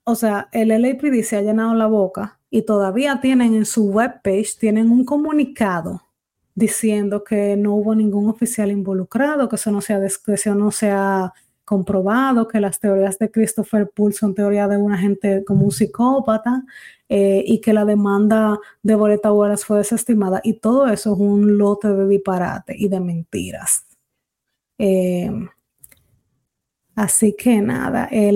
[0.04, 4.56] o sea, el LAPD se ha llenado la boca y todavía tienen en su webpage,
[4.58, 6.02] tienen un comunicado
[6.54, 11.32] diciendo que no hubo ningún oficial involucrado, que eso no sea, que no sea
[11.64, 16.64] comprobado, que las teorías de Christopher Poole son teorías de una gente como un psicópata
[17.08, 20.40] eh, y que la demanda de Boleta fue desestimada.
[20.42, 23.86] Y todo eso es un lote de disparate y de mentiras.
[24.78, 25.30] Eh,
[26.96, 28.32] así que nada, eh,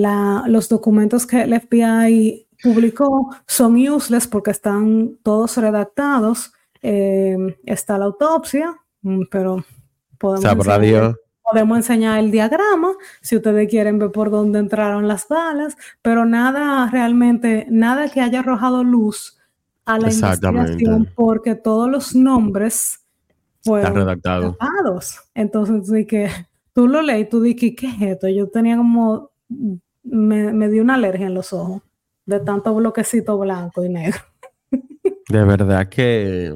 [0.47, 6.53] los documentos que el FBI publicó son useless porque están todos redactados.
[6.81, 9.63] Eh, está la autopsia, mm, pero
[10.17, 15.77] podemos enseñar, podemos enseñar, el diagrama si ustedes quieren ver por dónde entraron las balas,
[16.01, 19.37] pero nada realmente, nada que haya arrojado luz
[19.85, 23.01] a la investigación porque todos los nombres
[23.61, 24.55] fueron redactados.
[25.35, 26.29] Entonces, sí que
[26.73, 28.27] tú lo y tú dices, ¿qué es esto?
[28.29, 29.31] Yo tenía como,
[30.03, 31.81] me, me dio una alergia en los ojos
[32.25, 34.19] de tanto bloquecito blanco y negro.
[35.29, 36.53] De verdad que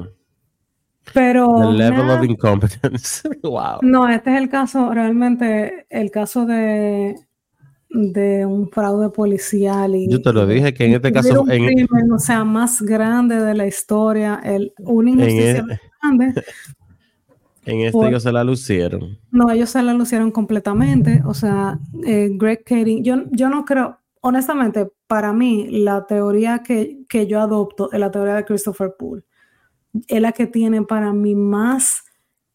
[1.12, 1.72] pero.
[1.72, 3.28] level of incompetence.
[3.42, 3.78] wow.
[3.82, 7.14] No, este es el caso, realmente, el caso de,
[7.88, 9.94] de un fraude policial.
[9.94, 11.42] Y, Yo te lo dije que en este caso.
[11.42, 16.42] Un crimen, o sea, más grande de la historia, el, una injusticia e- grande.
[17.64, 19.18] En este ellos se la lucieron.
[19.30, 21.22] No, ellos se la lucieron completamente.
[21.26, 27.04] O sea, eh, Greg Kading, yo, yo no creo, honestamente, para mí, la teoría que,
[27.08, 29.24] que yo adopto es la teoría de Christopher Poole
[30.06, 32.04] es la que tiene para mí más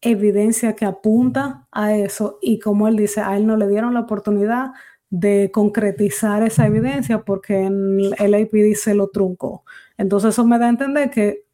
[0.00, 4.00] evidencia que apunta a eso y como él dice, a él no le dieron la
[4.00, 4.72] oportunidad
[5.10, 9.64] de concretizar esa evidencia porque el APD se lo truncó.
[9.96, 11.44] Entonces eso me da a entender que,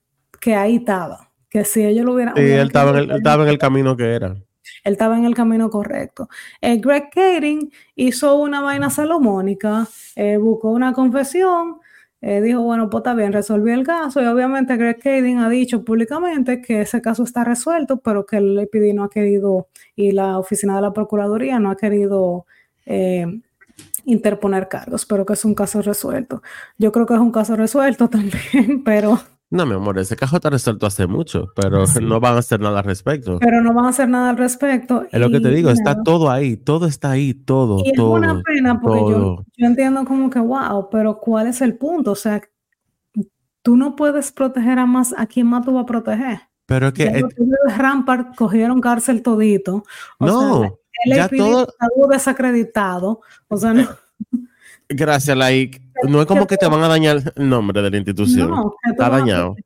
[0.41, 2.35] que ahí estaba, que si ellos lo hubieran...
[2.37, 4.37] Sí, él estaba, en el, estaba en el camino que era.
[4.85, 6.29] Él estaba en el camino correcto.
[6.61, 11.79] Eh, Greg Kading hizo una vaina salomónica, eh, buscó una confesión,
[12.21, 15.85] eh, dijo, bueno, pues está bien, resolvió el caso y obviamente Greg Kading ha dicho
[15.85, 20.39] públicamente que ese caso está resuelto, pero que el EPD no ha querido y la
[20.39, 22.47] oficina de la Procuraduría no ha querido
[24.05, 26.43] interponer cargos, pero que es un caso resuelto.
[26.79, 29.21] Yo creo que es un caso resuelto también, pero
[29.51, 32.79] no, mi amor, ese caso está resuelto hace mucho, pero no van a hacer nada
[32.79, 33.39] al respecto.
[33.41, 35.05] Pero no van a hacer nada al respecto.
[35.11, 38.17] Es lo que te digo, está todo ahí, todo está ahí, todo, y todo.
[38.17, 42.13] Es una pena porque yo, yo, entiendo como que, wow, pero ¿cuál es el punto?
[42.13, 42.41] O sea,
[43.63, 46.41] tú no puedes proteger a más, ¿a quién más tú vas a proteger?
[46.67, 47.05] Pero es que...
[47.05, 47.25] Ya eh,
[47.77, 49.83] Rampart cogieron cárcel todito.
[50.21, 51.67] no, ya todo...
[51.67, 53.21] Está desacreditado.
[53.49, 53.89] O sea, no...
[54.89, 55.81] Gracias, like.
[56.09, 58.51] No es como que te van a dañar el nombre de la institución.
[58.51, 59.57] No, Está dañado.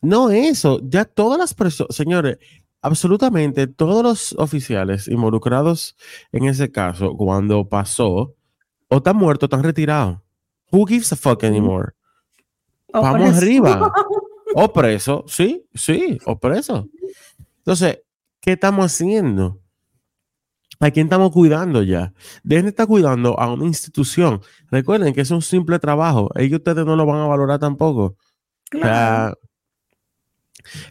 [0.00, 0.80] No, eso.
[0.82, 2.38] Ya todas las personas, señores,
[2.80, 5.96] absolutamente todos los oficiales involucrados
[6.32, 8.34] en ese caso, cuando pasó,
[8.88, 10.18] o están muertos o están retirados.
[10.70, 11.92] Who gives a fuck anymore?
[12.92, 13.92] Vamos arriba.
[14.54, 16.88] O preso, sí, sí, o preso.
[17.58, 18.00] Entonces,
[18.40, 19.60] ¿qué estamos haciendo?
[20.80, 22.12] ¿A quién estamos cuidando ya?
[22.44, 24.40] Dejen de estar cuidando a una institución.
[24.70, 26.30] Recuerden que es un simple trabajo.
[26.36, 28.16] Ellos ustedes no lo van a valorar tampoco.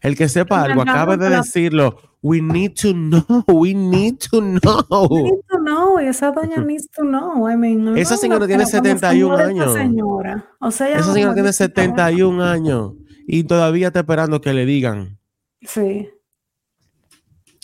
[0.01, 1.97] el que sepa algo, acaba de decirlo.
[2.21, 3.23] We need to know.
[3.47, 5.07] We need to know.
[5.09, 5.99] We need to know.
[5.99, 7.47] Esa doña needs to know.
[7.47, 9.73] I mean, esa señora tiene 71 años.
[9.73, 12.93] Señora, o sea, esa señora tiene 71 años
[13.27, 15.19] y todavía está esperando que le digan.
[15.61, 16.09] Sí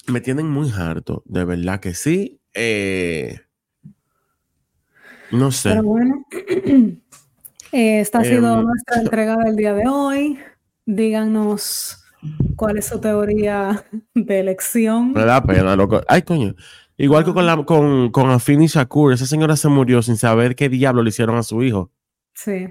[0.08, 2.42] me tienen muy harto, de verdad que sí.
[2.54, 3.40] Eh,
[5.32, 5.70] no sé.
[5.70, 6.26] Pero bueno,
[7.72, 10.40] esta ha sido em, nuestra entrega del día de hoy.
[10.86, 12.04] Díganos
[12.56, 15.14] cuál es su teoría de elección.
[15.14, 16.02] Me da pena, loco.
[16.08, 16.56] Ay, coño.
[16.98, 20.70] Igual que con, la, con, con Afini Shakur, esa señora se murió sin saber qué
[20.70, 21.92] diablo le hicieron a su hijo.
[22.36, 22.68] Sí.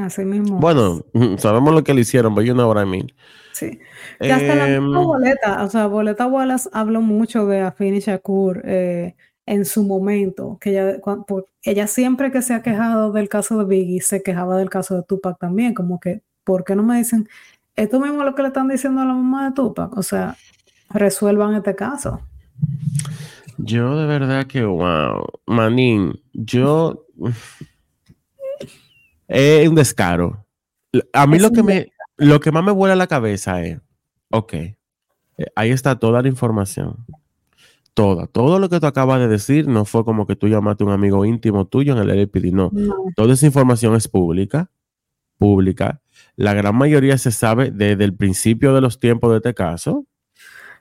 [0.00, 0.58] Así mismo.
[0.58, 1.04] Bueno,
[1.38, 3.06] sabemos lo que le hicieron, pero yo no what I mean.
[3.52, 3.78] Sí.
[4.20, 8.62] Y hasta la misma em, Boleta, o sea, Boleta Wallace habló mucho de Afini Shakur
[8.64, 9.14] eh,
[9.46, 11.00] en su momento, que ella,
[11.62, 15.02] ella siempre que se ha quejado del caso de Biggie, se quejaba del caso de
[15.02, 17.28] Tupac también, como que, ¿por qué no me dicen
[17.76, 19.96] esto mismo es lo que le están diciendo a la mamá de Tupac?
[19.96, 20.36] O sea,
[20.90, 22.20] resuelvan este caso.
[23.58, 27.06] Yo de verdad que, wow, Manín, yo...
[29.28, 30.46] Es un descaro.
[31.12, 33.78] A mí lo que, me, lo que más me vuela la cabeza es,
[34.30, 34.76] ok, eh,
[35.56, 37.04] ahí está toda la información
[37.94, 38.26] toda.
[38.26, 40.92] Todo lo que tú acabas de decir no fue como que tú llamaste a un
[40.92, 42.70] amigo íntimo tuyo en el LPD, no.
[43.16, 44.70] Toda esa información es pública,
[45.38, 46.02] pública.
[46.36, 50.04] La gran mayoría se sabe desde el principio de los tiempos de este caso.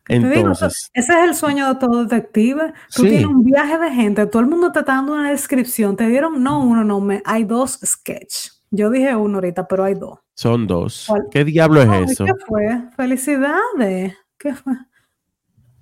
[0.08, 2.74] Entonces, ese es el sueño de todo detective.
[2.94, 5.96] Tú tienes un viaje de gente, todo el mundo te está dando una descripción.
[5.96, 8.52] Te dieron, no uno, no, me, hay dos sketch.
[8.72, 10.20] Yo dije uno ahorita, pero hay dos.
[10.34, 11.08] Son dos.
[11.32, 12.26] ¿Qué diablo es eso?
[12.26, 12.84] ¿Qué fue?
[12.96, 14.18] Felicidades.
[14.38, 14.74] ¿Qué fue?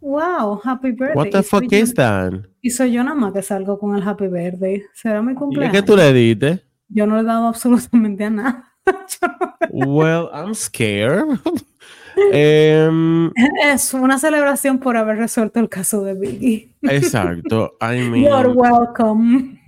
[0.02, 1.16] Wow, happy birthday.
[1.16, 2.34] What the fuck is that?
[2.62, 4.84] Y soy yo nada más que salgo con el happy birthday.
[4.94, 5.74] ¿Será mi cumpleaños?
[5.74, 6.64] ¿Y qué tú le diste?
[6.90, 8.74] Yo no le he dado absolutamente a nada.
[9.70, 11.40] well, I'm scared.
[12.32, 13.32] Em,
[13.64, 16.74] es una celebración por haber resuelto el caso de Biggie.
[16.84, 17.78] Exacto.
[17.82, 19.60] I mean, You're welcome.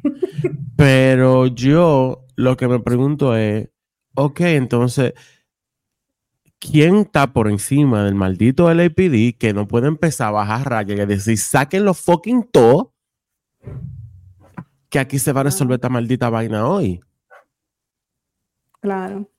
[0.76, 3.70] pero yo lo que me pregunto es,
[4.16, 5.14] ok, entonces
[6.72, 11.06] ¿quién está por encima del maldito LAPD que no puede empezar a bajar rayas y
[11.06, 12.94] decir, saquen los fucking todo,
[14.90, 17.02] que aquí se va a resolver esta maldita vaina hoy?
[18.80, 19.30] Claro.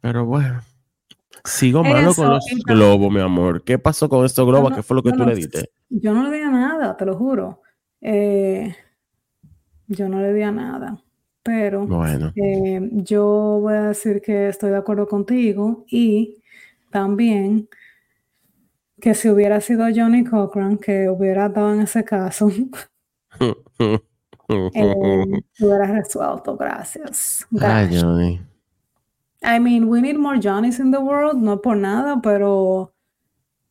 [0.00, 0.60] Pero bueno,
[1.44, 3.62] sigo malo con los globos, mi amor.
[3.62, 4.74] ¿Qué pasó con estos globos?
[4.74, 5.70] ¿Qué fue lo que tú le diste?
[5.88, 7.62] Yo no le di a nada, te lo juro.
[8.00, 8.74] Eh,
[9.86, 11.02] yo no le di a nada
[11.42, 12.32] pero bueno.
[12.36, 16.42] Eh, yo voy a decir que estoy de acuerdo contigo y
[16.90, 17.68] también
[19.00, 22.50] que si hubiera sido Johnny Cochran que hubiera dado en ese caso,
[23.40, 24.00] eh,
[25.60, 26.56] hubiera resuelto.
[26.56, 27.46] Gracias.
[27.60, 28.40] Ay, Johnny.
[29.42, 32.92] I mean, we need more Johnny's in the world, no por nada, pero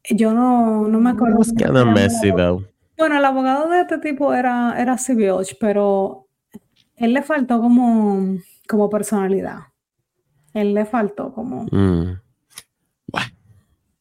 [0.10, 1.38] yo no, no me acuerdo.
[2.98, 4.98] Bueno, el abogado de este tipo era, era
[5.60, 6.28] pero
[6.96, 8.38] él le faltó como,
[8.68, 9.60] como personalidad.
[10.54, 11.66] Él le faltó como.
[11.72, 12.20] Mm.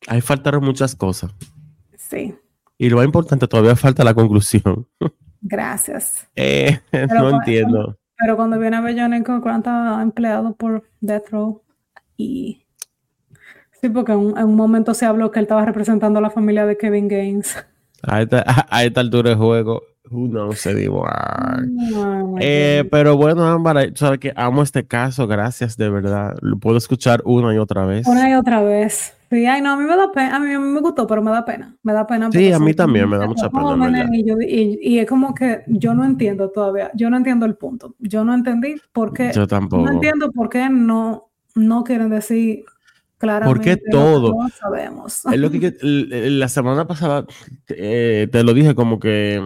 [0.08, 1.30] Ahí faltaron muchas cosas.
[1.96, 2.34] Sí.
[2.78, 4.88] Y lo más importante, todavía falta la conclusión.
[5.42, 6.26] Gracias.
[6.34, 7.98] Eh, no entiendo.
[8.18, 11.62] Pero cuando viene a ver Johnny Cochran estaba empleado por Death Row
[12.16, 12.66] y
[13.80, 16.76] sí, porque en un, momento se habló que él estaba representando a la familia de
[16.76, 17.56] Kevin Gaines.
[18.02, 21.06] A esta, a esta altura de juego, no se digo.
[22.40, 26.36] Eh, pero bueno, Ámbar, sabes que amo este caso, gracias de verdad.
[26.40, 28.06] Lo puedo escuchar una y otra vez.
[28.06, 29.14] Una y otra vez.
[29.30, 31.44] Sí, ay, no, a mí me da pena, a mí, me gustó, pero me da
[31.44, 32.30] pena, me da pena.
[32.32, 34.08] Sí, a mí también me da mucha pena.
[34.40, 37.94] Y, es como que yo no entiendo todavía, yo no entiendo el punto.
[37.98, 39.30] Yo no entendí por qué.
[39.34, 39.84] Yo tampoco.
[39.84, 42.64] No entiendo por qué no, no quieren decir
[43.18, 44.32] Claramente, ¿Por qué todo?
[44.60, 45.26] sabemos.
[45.26, 47.26] Es lo que, la semana pasada
[47.68, 49.42] eh, te lo dije como que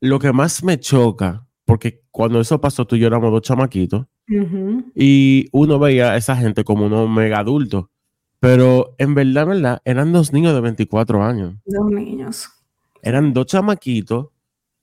[0.00, 4.06] lo que más me choca, porque cuando eso pasó tú y yo éramos dos chamaquitos,
[4.94, 7.86] y uno veía a esa gente como unos mega adultos,
[8.40, 11.54] pero en verdad, en verdad, eran dos niños de 24 años.
[11.64, 12.48] Dos niños.
[13.02, 14.28] Eran dos chamaquitos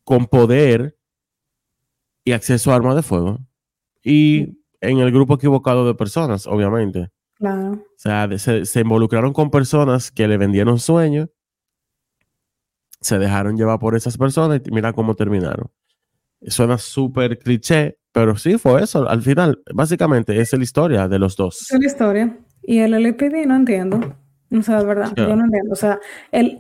[0.04, 0.98] con poder
[2.24, 3.40] y acceso a armas de fuego.
[4.04, 7.12] Y en el grupo equivocado de personas, obviamente.
[7.36, 7.74] Claro.
[7.74, 11.30] O sea, se, se involucraron con personas que le vendieron sueños
[13.06, 15.69] se dejaron llevar por esas personas y mira cómo terminaron.
[16.48, 19.07] Suena súper cliché, pero sí fue eso.
[19.07, 21.72] Al final, básicamente, es la historia de los dos.
[21.72, 22.38] Es la historia.
[22.64, 24.15] Y el LPD no entiendo.
[24.52, 25.72] O sea, de verdad, yo no entiendo.
[25.72, 25.99] O sea,
[26.32, 26.57] él,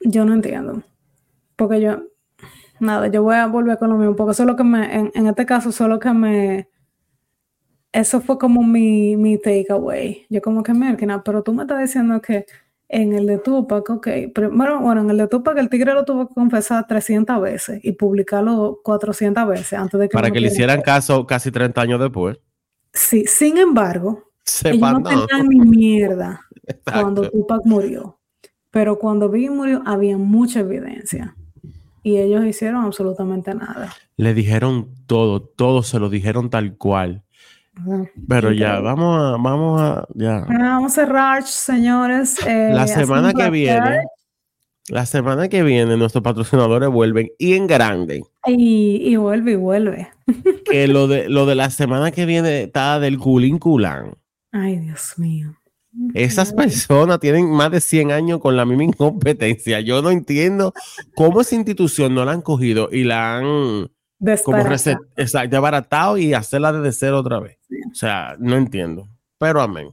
[0.00, 0.82] yo no entiendo.
[1.56, 2.02] Porque yo,
[2.78, 5.72] nada, yo voy a volver con lo mismo, porque eso que me, en, este caso,
[5.72, 6.68] solo que me,
[7.90, 10.26] eso fue como mi, mi takeaway.
[10.28, 12.44] Yo como que, me pero tú me estás diciendo que
[12.94, 14.08] en el de Tupac, ok.
[14.32, 17.90] Primero, bueno, en el de Tupac el tigre lo tuvo que confesar 300 veces y
[17.92, 20.14] publicarlo 400 veces antes de que...
[20.14, 22.38] Para que le hicieran caso casi 30 años después.
[22.92, 24.30] Sí, sin embargo,
[24.62, 26.40] ellos no tenían ni mierda
[26.84, 28.20] cuando Tupac murió.
[28.70, 31.34] Pero cuando Biggie murió había mucha evidencia.
[32.04, 33.92] Y ellos hicieron absolutamente nada.
[34.16, 37.23] Le dijeron todo, todo se lo dijeron tal cual.
[38.28, 40.46] Pero ya, vamos a, vamos a, ya.
[40.48, 42.38] Vamos a cerrar, señores.
[42.46, 44.04] Eh, la semana que viene,
[44.88, 48.22] la semana que viene nuestros patrocinadores vuelven y en grande.
[48.46, 50.08] Y, y vuelve y vuelve.
[50.64, 54.14] que lo de, lo de la semana que viene está del culín culán.
[54.52, 55.56] Ay, Dios mío.
[56.12, 59.80] Esas personas tienen más de 100 años con la misma incompetencia.
[59.80, 60.74] Yo no entiendo
[61.14, 63.90] cómo esa institución no la han cogido y la han
[64.44, 64.64] como
[65.16, 67.58] desbaratado y hacerla desde cero otra vez.
[67.90, 69.08] O sea, no entiendo.
[69.38, 69.88] Pero amén.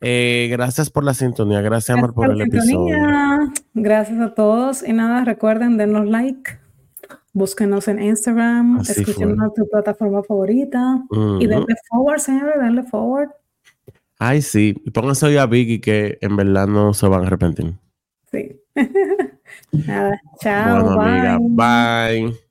[0.00, 1.60] Eh, gracias por la sintonía.
[1.60, 2.96] Gracias, Amor, por, el episodio.
[3.74, 4.86] Gracias a todos.
[4.86, 6.58] Y nada, recuerden, denos like.
[7.32, 11.04] Búsquenos en Instagram, escuchen a tu plataforma favorita
[11.38, 13.28] y denle forward, señores, denle forward.
[14.18, 14.74] Ay, sí.
[14.84, 17.74] Y pónganse hoy a Vicky que en verdad no se van a arrepentir.
[18.32, 18.60] Sí.
[19.86, 20.98] Nada, chao.
[20.98, 21.38] bye.
[22.30, 22.47] bye.